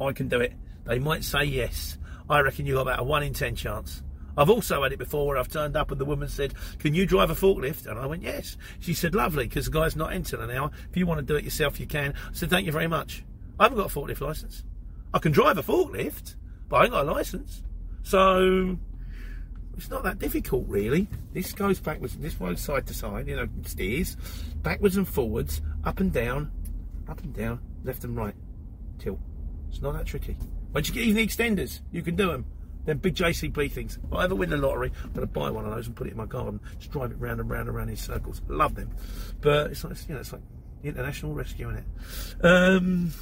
I 0.00 0.12
can 0.12 0.28
do 0.28 0.40
it. 0.40 0.52
They 0.84 0.98
might 0.98 1.24
say 1.24 1.44
yes. 1.44 1.98
I 2.28 2.40
reckon 2.40 2.66
you've 2.66 2.76
got 2.76 2.82
about 2.82 3.00
a 3.00 3.04
one 3.04 3.22
in 3.22 3.32
ten 3.32 3.56
chance. 3.56 4.02
I've 4.36 4.50
also 4.50 4.82
had 4.82 4.92
it 4.92 4.98
before 4.98 5.26
where 5.26 5.36
I've 5.36 5.48
turned 5.48 5.76
up 5.76 5.90
and 5.90 6.00
the 6.00 6.04
woman 6.04 6.28
said, 6.28 6.54
"Can 6.78 6.94
you 6.94 7.06
drive 7.06 7.30
a 7.30 7.34
forklift?" 7.34 7.86
And 7.86 7.98
I 7.98 8.06
went, 8.06 8.22
"Yes." 8.22 8.56
She 8.78 8.94
said, 8.94 9.14
"Lovely," 9.14 9.48
because 9.48 9.64
the 9.64 9.72
guy's 9.72 9.96
not 9.96 10.12
entered 10.12 10.38
an 10.38 10.50
hour. 10.50 10.70
If 10.90 10.96
you 10.96 11.06
want 11.06 11.18
to 11.18 11.26
do 11.26 11.34
it 11.34 11.42
yourself, 11.42 11.80
you 11.80 11.86
can. 11.86 12.14
I 12.14 12.32
said, 12.32 12.48
"Thank 12.48 12.66
you 12.66 12.72
very 12.72 12.86
much." 12.86 13.24
I 13.58 13.64
haven't 13.64 13.78
got 13.78 13.90
a 13.90 13.94
forklift 13.94 14.20
license. 14.20 14.62
I 15.12 15.18
can 15.18 15.32
drive 15.32 15.58
a 15.58 15.62
forklift, 15.62 16.36
but 16.68 16.76
I 16.76 16.82
ain't 16.84 16.92
got 16.92 17.08
a 17.08 17.10
license. 17.10 17.64
So 18.02 18.78
it's 19.76 19.90
not 19.90 20.02
that 20.02 20.18
difficult, 20.18 20.66
really. 20.66 21.06
This 21.32 21.52
goes 21.52 21.78
backwards, 21.80 22.16
this 22.16 22.34
goes 22.34 22.60
side 22.60 22.86
to 22.88 22.94
side, 22.94 23.28
you 23.28 23.36
know, 23.36 23.48
steers, 23.64 24.16
backwards 24.62 24.96
and 24.96 25.06
forwards, 25.06 25.62
up 25.84 26.00
and 26.00 26.12
down, 26.12 26.50
up 27.08 27.20
and 27.22 27.32
down, 27.32 27.60
left 27.84 28.04
and 28.04 28.16
right, 28.16 28.34
tilt. 28.98 29.20
It's 29.68 29.80
not 29.80 29.94
that 29.94 30.06
tricky. 30.06 30.36
Once 30.72 30.88
you 30.88 30.94
get 30.94 31.04
even 31.04 31.16
the 31.16 31.26
extenders, 31.26 31.80
you 31.92 32.02
can 32.02 32.16
do 32.16 32.32
them. 32.32 32.44
Then 32.84 32.98
big 32.98 33.14
JCB 33.14 33.70
things. 33.70 33.98
If 34.02 34.12
I 34.12 34.24
ever 34.24 34.34
win 34.34 34.50
the 34.50 34.56
lottery, 34.56 34.90
I'm 35.04 35.12
going 35.12 35.26
to 35.26 35.32
buy 35.32 35.50
one 35.50 35.66
of 35.66 35.70
those 35.70 35.86
and 35.86 35.94
put 35.94 36.06
it 36.06 36.12
in 36.12 36.16
my 36.16 36.26
garden, 36.26 36.58
just 36.78 36.90
drive 36.90 37.10
it 37.10 37.18
round 37.18 37.38
and 37.38 37.48
round 37.48 37.68
and 37.68 37.76
round 37.76 37.90
in 37.90 37.96
circles. 37.96 38.40
Love 38.48 38.74
them. 38.74 38.90
But 39.40 39.70
it's 39.70 39.84
like, 39.84 39.96
you 40.08 40.14
know, 40.14 40.20
it's 40.20 40.32
like 40.32 40.42
international 40.82 41.34
rescue, 41.34 41.68
isn't 41.68 41.84
it? 41.84 42.44
Um, 42.44 43.12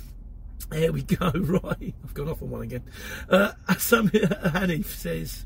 there 0.71 0.93
we 0.93 1.03
go. 1.03 1.31
Right, 1.35 1.95
I've 2.05 2.15
gone 2.15 2.29
off 2.29 2.43
on 2.43 2.51
one 2.51 2.63
again. 2.63 2.85
Uh, 3.29 3.53
some 3.79 4.09
Hanif 4.11 4.87
says, 4.87 5.45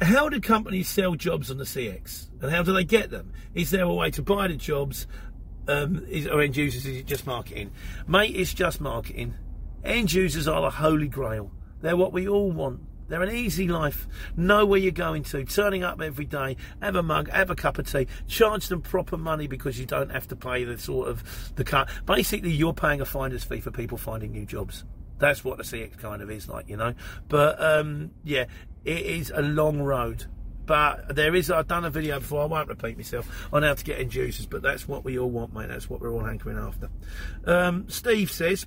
"How 0.00 0.28
do 0.28 0.40
companies 0.40 0.88
sell 0.88 1.14
jobs 1.14 1.50
on 1.50 1.58
the 1.58 1.64
CX, 1.64 2.28
and 2.40 2.50
how 2.50 2.62
do 2.62 2.72
they 2.72 2.84
get 2.84 3.10
them? 3.10 3.32
Is 3.54 3.70
there 3.70 3.84
a 3.84 3.94
way 3.94 4.10
to 4.12 4.22
buy 4.22 4.48
the 4.48 4.56
jobs, 4.56 5.06
um, 5.68 6.04
is, 6.08 6.26
or 6.26 6.40
end 6.40 6.56
users? 6.56 6.86
Is 6.86 6.96
it 6.98 7.06
just 7.06 7.26
marketing? 7.26 7.70
Mate, 8.06 8.34
it's 8.36 8.54
just 8.54 8.80
marketing. 8.80 9.34
End 9.84 10.12
users 10.12 10.48
are 10.48 10.62
the 10.62 10.70
holy 10.70 11.08
grail. 11.08 11.50
They're 11.80 11.96
what 11.96 12.12
we 12.12 12.28
all 12.28 12.50
want." 12.50 12.80
They're 13.08 13.22
an 13.22 13.34
easy 13.34 13.68
life. 13.68 14.06
Know 14.36 14.66
where 14.66 14.80
you're 14.80 14.92
going 14.92 15.22
to. 15.24 15.44
Turning 15.44 15.82
up 15.82 16.00
every 16.00 16.24
day. 16.24 16.56
Have 16.80 16.96
a 16.96 17.02
mug. 17.02 17.28
Have 17.30 17.50
a 17.50 17.54
cup 17.54 17.78
of 17.78 17.90
tea. 17.90 18.06
Charge 18.26 18.68
them 18.68 18.80
proper 18.80 19.16
money 19.16 19.46
because 19.46 19.78
you 19.78 19.86
don't 19.86 20.10
have 20.10 20.28
to 20.28 20.36
pay 20.36 20.64
the 20.64 20.78
sort 20.78 21.08
of 21.08 21.52
the 21.56 21.64
cut. 21.64 21.88
Basically, 22.06 22.50
you're 22.50 22.72
paying 22.72 23.00
a 23.00 23.04
finder's 23.04 23.44
fee 23.44 23.60
for 23.60 23.70
people 23.70 23.98
finding 23.98 24.32
new 24.32 24.46
jobs. 24.46 24.84
That's 25.18 25.44
what 25.44 25.58
the 25.58 25.64
CX 25.64 25.98
kind 25.98 26.22
of 26.22 26.30
is 26.30 26.48
like, 26.48 26.68
you 26.68 26.76
know. 26.76 26.94
But 27.28 27.60
um, 27.62 28.10
yeah, 28.24 28.46
it 28.84 29.06
is 29.06 29.32
a 29.34 29.42
long 29.42 29.80
road. 29.80 30.24
But 30.66 31.14
there 31.14 31.34
is, 31.34 31.50
I've 31.50 31.68
done 31.68 31.84
a 31.84 31.90
video 31.90 32.18
before, 32.20 32.42
I 32.42 32.46
won't 32.46 32.68
repeat 32.68 32.96
myself, 32.96 33.48
on 33.52 33.62
how 33.62 33.74
to 33.74 33.84
get 33.84 34.00
end 34.00 34.14
users, 34.14 34.46
but 34.46 34.62
that's 34.62 34.88
what 34.88 35.04
we 35.04 35.18
all 35.18 35.30
want, 35.30 35.52
mate. 35.52 35.68
That's 35.68 35.90
what 35.90 36.00
we're 36.00 36.10
all 36.10 36.24
hankering 36.24 36.56
after. 36.56 36.88
Um, 37.44 37.86
Steve 37.88 38.30
says, 38.30 38.66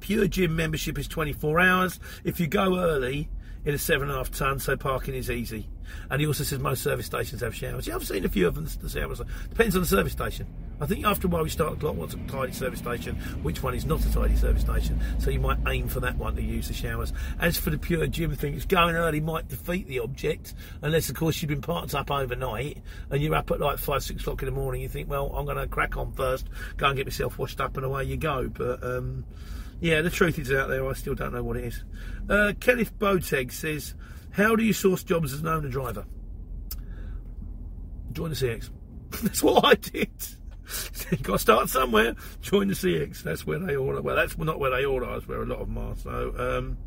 Pure 0.00 0.28
Gym 0.28 0.56
membership 0.56 0.98
is 0.98 1.06
24 1.08 1.60
hours. 1.60 2.00
If 2.24 2.40
you 2.40 2.46
go 2.46 2.78
early, 2.78 3.28
in 3.64 3.74
a 3.74 3.78
seven 3.78 4.08
and 4.08 4.12
a 4.12 4.18
half 4.18 4.30
ton, 4.30 4.58
so 4.58 4.76
parking 4.76 5.14
is 5.14 5.30
easy. 5.30 5.68
And 6.10 6.20
he 6.20 6.26
also 6.26 6.44
says 6.44 6.58
most 6.58 6.82
service 6.82 7.06
stations 7.06 7.40
have 7.40 7.54
showers. 7.54 7.86
Yeah, 7.86 7.96
I've 7.96 8.06
seen 8.06 8.24
a 8.24 8.28
few 8.28 8.46
of 8.46 8.54
them. 8.54 8.66
The 8.80 8.88
showers 8.88 9.20
depends 9.48 9.74
on 9.74 9.82
the 9.82 9.88
service 9.88 10.12
station. 10.12 10.46
I 10.80 10.86
think 10.86 11.04
after 11.04 11.26
a 11.26 11.30
while 11.30 11.42
we 11.42 11.50
start 11.50 11.74
to 11.74 11.78
clock 11.78 11.96
what's 11.96 12.14
a 12.14 12.18
tidy 12.26 12.52
service 12.52 12.78
station, 12.78 13.16
which 13.42 13.62
one 13.62 13.74
is 13.74 13.84
not 13.84 14.04
a 14.04 14.12
tidy 14.12 14.34
service 14.34 14.62
station. 14.62 14.98
So 15.18 15.30
you 15.30 15.38
might 15.38 15.58
aim 15.68 15.88
for 15.88 16.00
that 16.00 16.16
one 16.16 16.36
to 16.36 16.42
use 16.42 16.68
the 16.68 16.74
showers. 16.74 17.12
As 17.38 17.58
for 17.58 17.68
the 17.68 17.76
pure 17.76 18.06
gym 18.06 18.34
thing, 18.34 18.54
it's 18.54 18.64
going 18.64 18.96
early 18.96 19.20
might 19.20 19.48
defeat 19.48 19.88
the 19.88 20.00
object, 20.00 20.54
unless 20.80 21.10
of 21.10 21.16
course 21.16 21.42
you've 21.42 21.50
been 21.50 21.60
parked 21.60 21.94
up 21.94 22.10
overnight 22.10 22.78
and 23.10 23.22
you're 23.22 23.34
up 23.34 23.50
at 23.50 23.60
like 23.60 23.78
five, 23.78 24.02
six 24.02 24.22
o'clock 24.22 24.40
in 24.42 24.46
the 24.46 24.52
morning. 24.52 24.80
You 24.80 24.88
think, 24.88 25.10
well, 25.10 25.30
I'm 25.34 25.44
going 25.44 25.58
to 25.58 25.66
crack 25.66 25.98
on 25.98 26.12
first, 26.12 26.48
go 26.78 26.86
and 26.86 26.96
get 26.96 27.06
myself 27.06 27.38
washed 27.38 27.60
up, 27.60 27.76
and 27.76 27.84
away 27.84 28.04
you 28.04 28.16
go. 28.16 28.48
But 28.48 28.82
um, 28.82 29.26
yeah, 29.80 30.02
the 30.02 30.10
truth 30.10 30.38
is 30.38 30.52
out 30.52 30.68
there. 30.68 30.86
I 30.88 30.92
still 30.92 31.14
don't 31.14 31.32
know 31.32 31.42
what 31.42 31.56
it 31.56 31.64
is. 31.64 31.84
Uh, 32.28 32.52
Kenneth 32.60 32.98
Boteg 32.98 33.52
says, 33.52 33.94
"How 34.30 34.56
do 34.56 34.62
you 34.62 34.72
source 34.72 35.02
jobs 35.02 35.32
as 35.32 35.40
an 35.40 35.48
owner 35.48 35.68
driver?" 35.68 36.04
Join 38.12 38.30
the 38.30 38.36
CX. 38.36 38.70
That's 39.22 39.42
what 39.42 39.64
I 39.64 39.74
did. 39.74 40.10
You've 41.10 41.22
got 41.22 41.32
to 41.34 41.38
start 41.38 41.68
somewhere. 41.68 42.14
Join 42.40 42.68
the 42.68 42.74
CX. 42.74 43.22
That's 43.22 43.46
where 43.46 43.58
they 43.58 43.74
order. 43.74 44.00
Well, 44.00 44.14
that's 44.14 44.38
not 44.38 44.60
where 44.60 44.70
they 44.70 44.84
order. 44.84 45.06
That's 45.06 45.26
where 45.26 45.42
a 45.42 45.46
lot 45.46 45.58
of 45.58 45.66
them 45.66 45.78
are. 45.78 45.96
So, 45.96 46.32
um, 46.38 46.78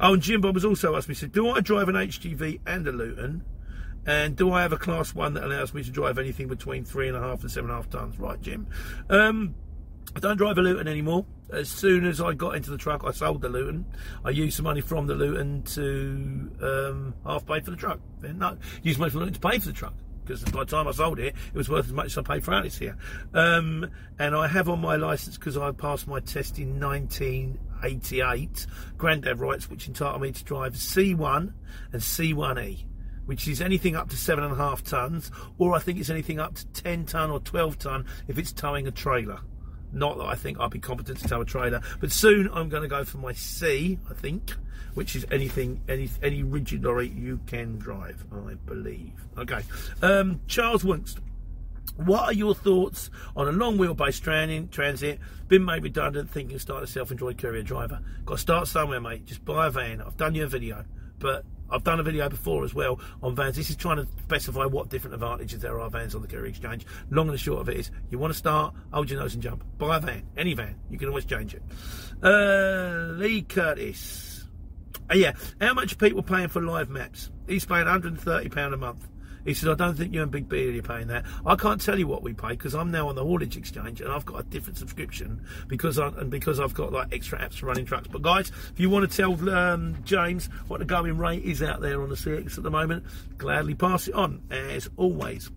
oh, 0.00 0.14
and 0.14 0.22
Jim 0.22 0.40
Bob 0.40 0.54
has 0.54 0.64
also 0.64 0.96
asked 0.96 1.08
me. 1.08 1.14
Said, 1.14 1.32
"Do 1.32 1.50
I 1.50 1.60
drive 1.60 1.88
an 1.88 1.96
HGV 1.96 2.60
and 2.66 2.86
a 2.86 2.92
Luton?" 2.92 3.44
And 4.06 4.34
do 4.34 4.52
I 4.52 4.62
have 4.62 4.72
a 4.72 4.78
class 4.78 5.14
one 5.14 5.34
that 5.34 5.44
allows 5.44 5.74
me 5.74 5.84
to 5.84 5.90
drive 5.90 6.18
anything 6.18 6.48
between 6.48 6.84
three 6.84 7.08
and 7.08 7.16
a 7.16 7.20
half 7.20 7.42
and 7.42 7.50
seven 7.50 7.68
and 7.70 7.78
a 7.78 7.82
half 7.82 7.90
tons? 7.90 8.18
Right, 8.18 8.40
Jim. 8.40 8.66
Um, 9.10 9.54
I 10.16 10.20
don't 10.20 10.38
drive 10.38 10.56
a 10.56 10.62
Luton 10.62 10.88
anymore. 10.88 11.26
As 11.52 11.68
soon 11.68 12.06
as 12.06 12.20
I 12.20 12.34
got 12.34 12.54
into 12.54 12.70
the 12.70 12.78
truck, 12.78 13.02
I 13.04 13.10
sold 13.10 13.42
the 13.42 13.48
Luton. 13.48 13.84
I 14.24 14.30
used 14.30 14.56
some 14.56 14.64
money 14.64 14.80
from 14.80 15.06
the 15.06 15.14
Luton 15.14 15.62
to 15.62 16.50
um, 16.62 17.14
half 17.24 17.46
pay 17.46 17.60
for 17.60 17.70
the 17.70 17.76
truck. 17.76 18.00
Then 18.20 18.38
no, 18.38 18.56
used 18.82 18.98
money 18.98 19.10
from 19.10 19.20
the 19.20 19.26
Luton 19.26 19.40
to 19.40 19.48
pay 19.48 19.58
for 19.58 19.66
the 19.66 19.72
truck 19.72 19.94
because 20.24 20.44
by 20.44 20.60
the 20.60 20.70
time 20.70 20.86
I 20.86 20.92
sold 20.92 21.18
it, 21.18 21.34
it 21.52 21.54
was 21.54 21.68
worth 21.68 21.86
as 21.86 21.92
much 21.92 22.06
as 22.06 22.18
I 22.18 22.22
paid 22.22 22.44
for 22.44 22.54
Alice 22.54 22.78
here. 22.78 22.96
Um, 23.34 23.90
and 24.18 24.34
I 24.36 24.46
have 24.46 24.68
on 24.68 24.80
my 24.80 24.96
license 24.96 25.36
because 25.36 25.56
I 25.56 25.72
passed 25.72 26.06
my 26.06 26.20
test 26.20 26.58
in 26.58 26.78
19 26.78 27.58
88 27.82 28.66
granddad 28.98 29.40
rights, 29.40 29.70
which 29.70 29.88
entitle 29.88 30.18
me 30.18 30.32
to 30.32 30.44
drive 30.44 30.74
C1 30.74 31.52
and 31.92 32.02
C1E 32.02 32.84
which 33.26 33.46
is 33.46 33.60
anything 33.60 33.94
up 33.94 34.08
to 34.08 34.16
seven 34.16 34.42
and 34.42 34.54
a 34.54 34.56
half 34.56 34.82
tons, 34.82 35.30
or 35.56 35.72
I 35.72 35.78
think 35.78 36.00
it's 36.00 36.10
anything 36.10 36.40
up 36.40 36.56
to 36.56 36.66
10 36.66 37.04
ton 37.04 37.30
or 37.30 37.38
12 37.38 37.78
ton 37.78 38.04
if 38.26 38.38
it's 38.38 38.50
towing 38.50 38.88
a 38.88 38.90
trailer. 38.90 39.38
Not 39.92 40.18
that 40.18 40.24
I 40.24 40.34
think 40.34 40.60
I'll 40.60 40.68
be 40.68 40.78
competent 40.78 41.18
to 41.20 41.28
tow 41.28 41.40
a 41.40 41.44
trailer, 41.44 41.80
but 42.00 42.12
soon 42.12 42.48
I'm 42.52 42.68
going 42.68 42.82
to 42.82 42.88
go 42.88 43.04
for 43.04 43.18
my 43.18 43.32
C, 43.32 43.98
I 44.08 44.14
think, 44.14 44.52
which 44.94 45.16
is 45.16 45.26
anything, 45.30 45.82
any 45.88 46.08
any 46.22 46.42
rigid 46.42 46.84
lorry 46.84 47.08
you 47.08 47.40
can 47.46 47.78
drive, 47.78 48.24
I 48.32 48.54
believe. 48.66 49.12
Okay, 49.38 49.60
um, 50.02 50.40
Charles 50.46 50.84
Wunst. 50.84 51.18
What 51.96 52.22
are 52.22 52.32
your 52.32 52.54
thoughts 52.54 53.10
on 53.36 53.46
a 53.46 53.52
long 53.52 53.76
wheelbase 53.76 54.22
training, 54.22 54.68
transit, 54.68 55.18
been 55.48 55.64
made 55.64 55.82
redundant, 55.82 56.30
thinking 56.30 56.54
of 56.54 56.62
starting 56.62 56.84
a 56.84 56.86
self 56.86 57.10
employed 57.10 57.36
courier 57.36 57.62
driver? 57.62 58.00
Got 58.24 58.36
to 58.36 58.40
start 58.40 58.68
somewhere, 58.68 59.00
mate. 59.00 59.26
Just 59.26 59.44
buy 59.44 59.66
a 59.66 59.70
van. 59.70 60.00
I've 60.00 60.16
done 60.16 60.34
your 60.34 60.46
video, 60.46 60.84
but 61.18 61.44
I've 61.70 61.84
done 61.84 62.00
a 62.00 62.02
video 62.02 62.28
before 62.28 62.64
as 62.64 62.74
well 62.74 63.00
on 63.22 63.34
vans. 63.34 63.56
This 63.56 63.70
is 63.70 63.76
trying 63.76 63.96
to 63.96 64.06
specify 64.24 64.64
what 64.64 64.88
different 64.88 65.14
advantages 65.14 65.60
there 65.60 65.80
are 65.80 65.90
vans 65.90 66.14
on 66.14 66.22
the 66.22 66.28
Courier 66.28 66.46
Exchange. 66.46 66.86
Long 67.10 67.28
and 67.28 67.38
short 67.38 67.60
of 67.60 67.68
it 67.68 67.76
is, 67.78 67.90
you 68.10 68.18
want 68.18 68.32
to 68.32 68.38
start, 68.38 68.74
hold 68.92 69.10
your 69.10 69.20
nose 69.20 69.34
and 69.34 69.42
jump. 69.42 69.64
Buy 69.78 69.96
a 69.96 70.00
van, 70.00 70.26
any 70.36 70.54
van. 70.54 70.76
You 70.90 70.98
can 70.98 71.08
always 71.08 71.24
change 71.24 71.54
it. 71.54 71.62
Uh, 72.22 73.12
Lee 73.12 73.42
Curtis. 73.42 74.46
Uh, 75.10 75.14
yeah, 75.14 75.32
how 75.60 75.74
much 75.74 75.98
people 75.98 76.22
paying 76.22 76.48
for 76.48 76.62
live 76.62 76.88
maps? 76.88 77.30
He's 77.48 77.64
paying 77.64 77.86
£130 77.86 78.72
a 78.72 78.76
month. 78.76 79.08
He 79.50 79.54
said, 79.54 79.68
I 79.68 79.74
don't 79.74 79.96
think 79.96 80.14
you 80.14 80.22
and 80.22 80.30
Big 80.30 80.48
B 80.48 80.78
are 80.78 80.80
paying 80.80 81.08
that. 81.08 81.24
I 81.44 81.56
can't 81.56 81.80
tell 81.80 81.98
you 81.98 82.06
what 82.06 82.22
we 82.22 82.32
pay 82.32 82.50
because 82.50 82.72
I'm 82.72 82.92
now 82.92 83.08
on 83.08 83.16
the 83.16 83.24
haulage 83.24 83.56
exchange 83.56 84.00
and 84.00 84.12
I've 84.12 84.24
got 84.24 84.38
a 84.38 84.42
different 84.44 84.78
subscription 84.78 85.44
because 85.66 85.98
I, 85.98 86.06
and 86.06 86.30
because 86.30 86.60
I've 86.60 86.72
got 86.72 86.92
like 86.92 87.12
extra 87.12 87.36
apps 87.40 87.54
for 87.54 87.66
running 87.66 87.84
trucks. 87.84 88.06
But 88.06 88.22
guys, 88.22 88.52
if 88.72 88.78
you 88.78 88.88
want 88.88 89.10
to 89.10 89.16
tell 89.16 89.50
um, 89.50 89.96
James 90.04 90.46
what 90.68 90.78
the 90.78 90.84
going 90.84 91.18
rate 91.18 91.42
is 91.42 91.64
out 91.64 91.80
there 91.80 92.00
on 92.00 92.10
the 92.10 92.14
CX 92.14 92.58
at 92.58 92.62
the 92.62 92.70
moment, 92.70 93.06
gladly 93.38 93.74
pass 93.74 94.06
it 94.06 94.14
on 94.14 94.40
as 94.52 94.88
always. 94.96 95.50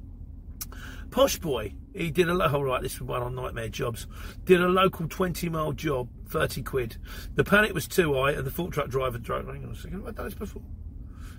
Posh 1.11 1.37
boy, 1.37 1.75
he 1.93 2.09
did 2.09 2.29
a 2.29 2.51
oh 2.51 2.61
right, 2.63 2.81
this 2.81 2.99
one 2.99 3.21
on 3.21 3.35
Nightmare 3.35 3.69
Jobs. 3.69 4.07
Did 4.45 4.59
a 4.59 4.69
local 4.69 5.07
20 5.07 5.49
mile 5.49 5.73
job, 5.73 6.09
30 6.29 6.63
quid. 6.63 6.97
The 7.35 7.43
panic 7.43 7.75
was 7.75 7.87
too 7.87 8.15
high, 8.15 8.31
and 8.31 8.43
the 8.43 8.49
full 8.49 8.71
truck 8.71 8.89
driver 8.89 9.19
drove. 9.19 9.45
Hang 9.45 9.63
on 9.65 9.73
a 9.73 9.75
second, 9.75 10.03
I've 10.07 10.15
done 10.15 10.25
this 10.25 10.33
before. 10.33 10.63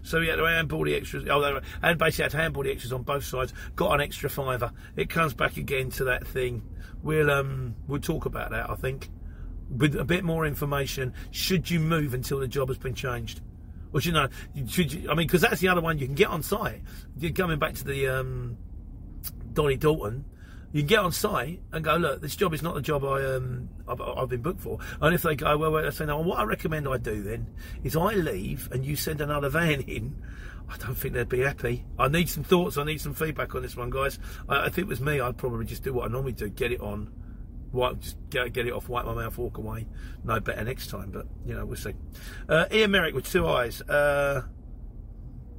So 0.05 0.21
he 0.21 0.29
had 0.29 0.37
to 0.37 0.45
handball 0.45 0.85
the 0.85 0.95
extras. 0.95 1.27
Oh, 1.29 1.61
and 1.83 1.99
basically 1.99 2.23
had 2.25 2.31
to 2.33 2.37
handball 2.37 2.63
the 2.63 2.71
extras 2.71 2.93
on 2.93 3.03
both 3.03 3.25
sides. 3.25 3.53
Got 3.75 3.95
an 3.95 4.01
extra 4.01 4.31
fiver. 4.31 4.71
It 4.97 5.11
comes 5.11 5.35
back 5.35 5.57
again 5.57 5.91
to 5.93 6.05
that 6.05 6.27
thing. 6.27 6.63
We'll 7.03 7.31
um 7.31 7.75
we'll 7.89 8.01
talk 8.01 8.27
about 8.27 8.51
that. 8.51 8.71
I 8.71 8.75
think 8.77 9.11
with 9.71 9.97
a 9.97 10.05
bit 10.05 10.25
more 10.25 10.47
information. 10.47 11.15
Should 11.31 11.71
you 11.71 11.81
move 11.81 12.15
until 12.15 12.39
the 12.39 12.49
job 12.49 12.69
has 12.69 12.79
been 12.79 12.95
changed? 12.95 13.41
Or 13.93 14.01
you 14.01 14.13
know? 14.13 14.29
Should 14.69 14.93
you, 14.93 15.11
I 15.11 15.15
mean, 15.15 15.27
because 15.27 15.41
that's 15.41 15.61
the 15.61 15.69
other 15.69 15.81
one 15.81 15.99
you 15.99 16.07
can 16.07 16.15
get 16.15 16.29
on 16.29 16.43
site. 16.43 16.83
You're 17.19 17.33
coming 17.33 17.59
back 17.59 17.75
to 17.75 17.85
the 17.85 18.09
um, 18.09 18.59
Donny 19.53 19.77
Dalton 19.77 20.25
you 20.75 20.83
get 20.83 20.99
on 20.99 21.13
site 21.13 21.63
and 21.73 21.85
go, 21.85 21.95
look, 21.95 22.21
this 22.21 22.35
job 22.35 22.53
is 22.53 22.61
not 22.61 22.75
the 22.75 22.83
job 22.83 23.05
I 23.05 23.25
um 23.25 23.69
I've, 23.87 24.01
I've 24.01 24.29
been 24.29 24.43
booked 24.43 24.61
for. 24.61 24.81
And 25.01 25.15
if 25.15 25.23
they 25.23 25.37
go, 25.37 25.57
well, 25.57 25.71
well, 25.71 25.87
I 25.87 25.91
say, 25.91 26.05
no, 26.05 26.19
what 26.19 26.41
I 26.41 26.43
recommend 26.43 26.89
I 26.89 26.99
do 26.99 27.23
then 27.23 27.47
is 27.85 27.95
I 27.95 28.15
leave 28.15 28.69
and 28.73 28.85
you 28.85 28.97
send 28.97 29.21
another 29.21 29.49
van 29.49 29.83
in. 29.83 30.21
I 30.69 30.77
don't 30.79 30.97
think 30.97 31.15
they'd 31.15 31.29
be 31.29 31.43
happy. 31.43 31.85
I 31.97 32.09
need 32.09 32.29
some 32.29 32.43
thoughts. 32.43 32.77
I 32.77 32.83
need 32.83 33.01
some 33.01 33.15
feedback 33.15 33.55
on 33.55 33.63
this 33.63 33.77
one, 33.77 33.89
guys. 33.89 34.19
I, 34.49 34.67
if 34.67 34.77
it 34.77 34.89
was 34.89 35.01
me, 35.01 35.21
I'd 35.21 35.37
probably 35.37 35.65
just 35.65 35.85
do 35.85 35.93
what 35.93 36.07
I 36.07 36.09
normally 36.13 36.33
do: 36.33 36.49
get 36.49 36.73
it 36.73 36.81
on, 36.81 37.13
wipe, 37.71 38.01
just 38.01 38.17
get, 38.31 38.53
get 38.53 38.67
it 38.67 38.73
off, 38.73 38.89
wipe 38.89 39.05
my 39.05 39.15
mouth, 39.15 39.39
walk 39.39 39.59
away. 39.59 39.87
No 40.25 40.41
better 40.41 40.65
next 40.65 40.89
time, 40.89 41.11
but 41.13 41.27
you 41.47 41.55
know 41.55 41.67
we'll 41.67 41.77
see. 41.77 41.93
Uh, 42.49 42.65
Ian 42.73 42.91
Merrick 42.91 43.15
with 43.15 43.31
two 43.31 43.47
eyes. 43.47 43.81
Uh, 43.83 44.43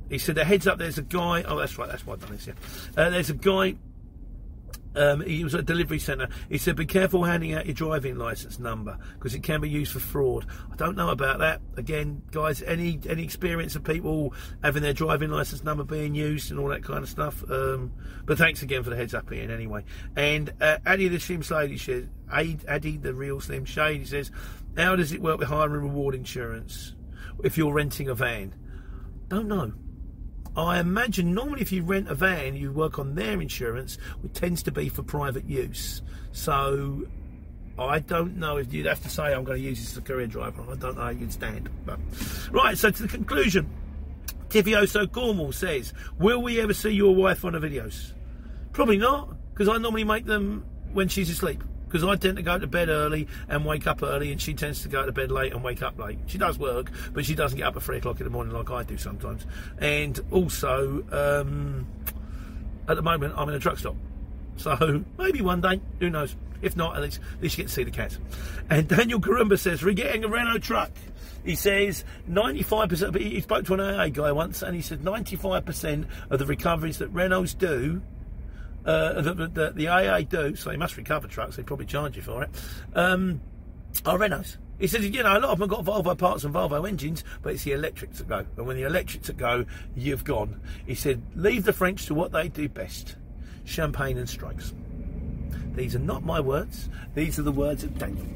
he 0.09 0.17
said, 0.17 0.35
"The 0.35 0.43
heads 0.43 0.67
up. 0.67 0.77
There's 0.79 0.97
a 0.97 1.03
guy. 1.03 1.43
Oh, 1.43 1.57
that's 1.57 1.77
right. 1.77 1.87
That's 1.87 2.05
why 2.05 2.15
I've 2.15 2.21
done 2.21 2.31
this. 2.31 2.47
Yeah. 2.47 2.53
Uh, 2.97 3.11
there's 3.11 3.29
a 3.29 3.35
guy 3.35 3.75
um, 4.95 5.21
he 5.21 5.43
was 5.43 5.53
at 5.53 5.61
a 5.61 5.63
delivery 5.63 5.99
centre. 5.99 6.27
He 6.49 6.57
said, 6.57 6.75
"Be 6.75 6.85
careful 6.85 7.23
handing 7.23 7.53
out 7.53 7.65
your 7.65 7.73
driving 7.73 8.17
licence 8.17 8.59
number 8.59 8.97
because 9.17 9.33
it 9.33 9.43
can 9.43 9.61
be 9.61 9.69
used 9.69 9.91
for 9.91 9.99
fraud." 9.99 10.45
I 10.71 10.75
don't 10.75 10.95
know 10.95 11.09
about 11.09 11.39
that. 11.39 11.61
Again, 11.77 12.21
guys, 12.31 12.61
any 12.61 12.99
any 13.07 13.23
experience 13.23 13.75
of 13.75 13.83
people 13.83 14.33
having 14.63 14.83
their 14.83 14.93
driving 14.93 15.29
licence 15.29 15.63
number 15.63 15.83
being 15.83 16.15
used 16.15 16.51
and 16.51 16.59
all 16.59 16.69
that 16.69 16.83
kind 16.83 17.03
of 17.03 17.09
stuff? 17.09 17.43
Um, 17.49 17.91
but 18.25 18.37
thanks 18.37 18.61
again 18.61 18.83
for 18.83 18.89
the 18.89 18.95
heads 18.95 19.13
up, 19.13 19.31
Ian. 19.31 19.51
Anyway, 19.51 19.83
and 20.15 20.51
uh, 20.61 20.77
Addy 20.85 21.07
the 21.07 21.19
Slim 21.19 21.41
Shady 21.41 21.77
says, 21.77 22.05
Addy 22.29 22.97
the 22.97 23.13
real 23.13 23.39
Slim 23.39 23.65
Shady 23.65 24.05
says, 24.05 24.31
"How 24.77 24.95
does 24.95 25.11
it 25.11 25.21
work 25.21 25.39
with 25.39 25.47
hire 25.47 25.65
and 25.65 25.73
reward 25.73 26.15
insurance 26.15 26.95
if 27.43 27.57
you're 27.57 27.73
renting 27.73 28.09
a 28.09 28.15
van?" 28.15 28.53
Don't 29.27 29.47
know. 29.47 29.73
I 30.57 30.79
imagine 30.79 31.33
normally 31.33 31.61
if 31.61 31.71
you 31.71 31.83
rent 31.83 32.09
a 32.09 32.15
van, 32.15 32.55
you 32.55 32.71
work 32.71 32.97
on 32.99 33.15
their 33.15 33.41
insurance, 33.41 33.97
which 34.21 34.33
tends 34.33 34.63
to 34.63 34.71
be 34.71 34.89
for 34.89 35.03
private 35.03 35.45
use. 35.45 36.01
So 36.31 37.05
I 37.77 37.99
don't 37.99 38.37
know 38.37 38.57
if 38.57 38.73
you'd 38.73 38.85
have 38.85 39.01
to 39.03 39.09
say 39.09 39.33
I'm 39.33 39.43
going 39.43 39.61
to 39.61 39.67
use 39.67 39.79
this 39.79 39.91
as 39.91 39.97
a 39.97 40.01
courier 40.01 40.27
driver. 40.27 40.63
I 40.63 40.75
don't 40.75 40.95
know 40.95 41.03
how 41.03 41.09
you'd 41.09 41.33
stand. 41.33 41.69
But 41.85 41.99
right, 42.51 42.77
so 42.77 42.91
to 42.91 43.01
the 43.01 43.07
conclusion. 43.07 43.69
Tivioso 44.49 45.11
Cornwall 45.11 45.51
says, 45.51 45.93
"Will 46.17 46.41
we 46.41 46.61
ever 46.61 46.73
see 46.73 46.91
your 46.91 47.13
wife 47.13 47.43
on 47.43 47.53
the 47.53 47.59
videos?" 47.59 48.13
Probably 48.71 48.97
not, 48.97 49.35
because 49.51 49.67
I 49.67 49.77
normally 49.77 50.03
make 50.03 50.25
them 50.25 50.63
when 50.93 51.09
she's 51.09 51.29
asleep 51.29 51.63
because 51.85 52.03
I 52.03 52.15
tend 52.15 52.37
to 52.37 52.43
go 52.43 52.57
to 52.57 52.67
bed 52.67 52.89
early 52.89 53.27
and 53.47 53.65
wake 53.65 53.87
up 53.87 54.03
early, 54.03 54.31
and 54.31 54.41
she 54.41 54.53
tends 54.53 54.81
to 54.83 54.89
go 54.89 55.05
to 55.05 55.11
bed 55.11 55.31
late 55.31 55.53
and 55.53 55.63
wake 55.63 55.81
up 55.81 55.97
late. 55.97 56.19
She 56.27 56.37
does 56.37 56.57
work, 56.57 56.91
but 57.13 57.25
she 57.25 57.35
doesn't 57.35 57.57
get 57.57 57.67
up 57.67 57.75
at 57.75 57.83
three 57.83 57.97
o'clock 57.97 58.19
in 58.19 58.25
the 58.25 58.29
morning 58.29 58.53
like 58.53 58.69
I 58.69 58.83
do 58.83 58.97
sometimes. 58.97 59.45
And 59.77 60.19
also, 60.31 61.03
um, 61.11 61.87
at 62.87 62.95
the 62.95 63.01
moment, 63.01 63.33
I'm 63.37 63.49
in 63.49 63.55
a 63.55 63.59
truck 63.59 63.77
stop, 63.77 63.95
so 64.57 65.03
maybe 65.17 65.41
one 65.41 65.61
day, 65.61 65.81
who 65.99 66.09
knows? 66.09 66.35
If 66.61 66.75
not, 66.75 66.95
at 66.95 67.03
least, 67.03 67.19
at 67.35 67.43
least 67.43 67.57
you 67.57 67.63
get 67.63 67.67
to 67.67 67.73
see 67.73 67.83
the 67.83 67.91
cats. 67.91 68.17
And 68.69 68.87
Daniel 68.87 69.19
Karumba 69.19 69.59
says, 69.59 69.83
"We're 69.83 69.93
getting 69.93 70.23
a 70.23 70.27
Renault 70.27 70.59
truck." 70.59 70.91
He 71.43 71.55
says 71.55 72.03
95%. 72.27 73.15
He 73.19 73.39
spoke 73.41 73.65
to 73.65 73.75
an 73.75 73.79
AA 73.79 74.07
guy 74.09 74.31
once, 74.31 74.63
and 74.63 74.75
he 74.75 74.81
said 74.81 75.01
95% 75.01 76.07
of 76.31 76.39
the 76.39 76.45
recoveries 76.45 76.97
that 76.97 77.13
Renaults 77.13 77.55
do 77.55 78.01
uh, 78.85 79.21
the, 79.21 79.33
the, 79.33 79.71
the, 79.71 79.87
AA 79.87 80.21
do, 80.21 80.55
so 80.55 80.69
they 80.69 80.77
must 80.77 80.97
recover 80.97 81.27
trucks, 81.27 81.55
they 81.55 81.63
probably 81.63 81.85
charge 81.85 82.15
you 82.15 82.21
for 82.21 82.43
it, 82.43 82.49
um, 82.93 83.41
are 84.05 84.17
Renaults. 84.17 84.57
He 84.79 84.87
says, 84.87 85.05
you 85.05 85.23
know, 85.23 85.37
a 85.37 85.39
lot 85.39 85.51
of 85.51 85.59
them 85.59 85.69
got 85.69 85.85
Volvo 85.85 86.17
parts 86.17 86.43
and 86.43 86.53
Volvo 86.53 86.87
engines, 86.87 87.23
but 87.41 87.53
it's 87.53 87.63
the 87.63 87.71
electrics 87.71 88.17
that 88.17 88.27
go. 88.27 88.45
And 88.57 88.67
when 88.67 88.75
the 88.75 88.83
electrics 88.83 89.27
that 89.27 89.37
go, 89.37 89.65
you've 89.95 90.25
gone. 90.25 90.59
He 90.85 90.95
said, 90.95 91.21
leave 91.33 91.63
the 91.63 91.71
French 91.71 92.05
to 92.07 92.13
what 92.13 92.33
they 92.33 92.49
do 92.49 92.67
best 92.67 93.15
champagne 93.63 94.17
and 94.17 94.29
strikes. 94.29 94.73
These 95.75 95.95
are 95.95 95.99
not 95.99 96.23
my 96.23 96.39
words, 96.39 96.89
these 97.15 97.39
are 97.39 97.43
the 97.43 97.51
words 97.51 97.83
of 97.83 97.97
Daniel. 97.97 98.27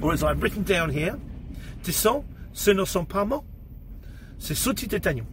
Or 0.00 0.12
as 0.12 0.22
I've 0.22 0.42
written 0.42 0.62
down 0.62 0.90
here, 0.90 1.18
Tisson, 1.82 2.24
ce 2.52 2.70
ne 2.70 2.84
sont 2.84 3.08
pas 3.08 3.26
mots, 3.26 3.44
c'est 4.38 4.54
sorti 4.54 4.86
de 4.86 4.98
Daniel. 4.98 5.26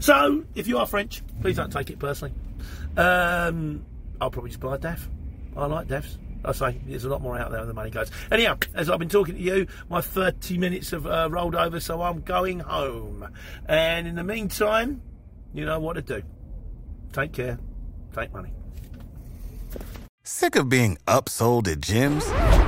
So, 0.00 0.44
if 0.54 0.66
you 0.66 0.78
are 0.78 0.86
French, 0.86 1.22
please 1.40 1.56
don't 1.56 1.72
take 1.72 1.90
it 1.90 1.98
personally. 1.98 2.34
Um, 2.98 3.86
I'll 4.20 4.30
probably 4.30 4.50
just 4.50 4.60
buy 4.60 4.74
a 4.74 4.78
DAF. 4.78 5.00
I 5.56 5.66
like 5.66 5.86
DAFs. 5.86 6.18
I 6.44 6.52
say 6.52 6.80
there's 6.86 7.04
a 7.04 7.08
lot 7.08 7.22
more 7.22 7.38
out 7.38 7.50
there 7.50 7.60
than 7.60 7.68
the 7.68 7.74
money 7.74 7.90
goes. 7.90 8.10
Anyhow, 8.30 8.58
as 8.74 8.90
I've 8.90 8.98
been 8.98 9.08
talking 9.08 9.34
to 9.34 9.40
you, 9.40 9.66
my 9.88 10.00
30 10.00 10.58
minutes 10.58 10.90
have 10.90 11.06
uh, 11.06 11.28
rolled 11.30 11.54
over, 11.54 11.80
so 11.80 12.02
I'm 12.02 12.20
going 12.20 12.60
home. 12.60 13.28
And 13.66 14.06
in 14.06 14.16
the 14.16 14.24
meantime, 14.24 15.02
you 15.54 15.64
know 15.64 15.80
what 15.80 15.94
to 15.94 16.02
do. 16.02 16.22
Take 17.12 17.32
care. 17.32 17.58
Take 18.14 18.32
money. 18.32 18.52
Sick 20.22 20.56
of 20.56 20.68
being 20.68 20.98
upsold 21.06 21.68
at 21.68 21.80
gyms? 21.80 22.67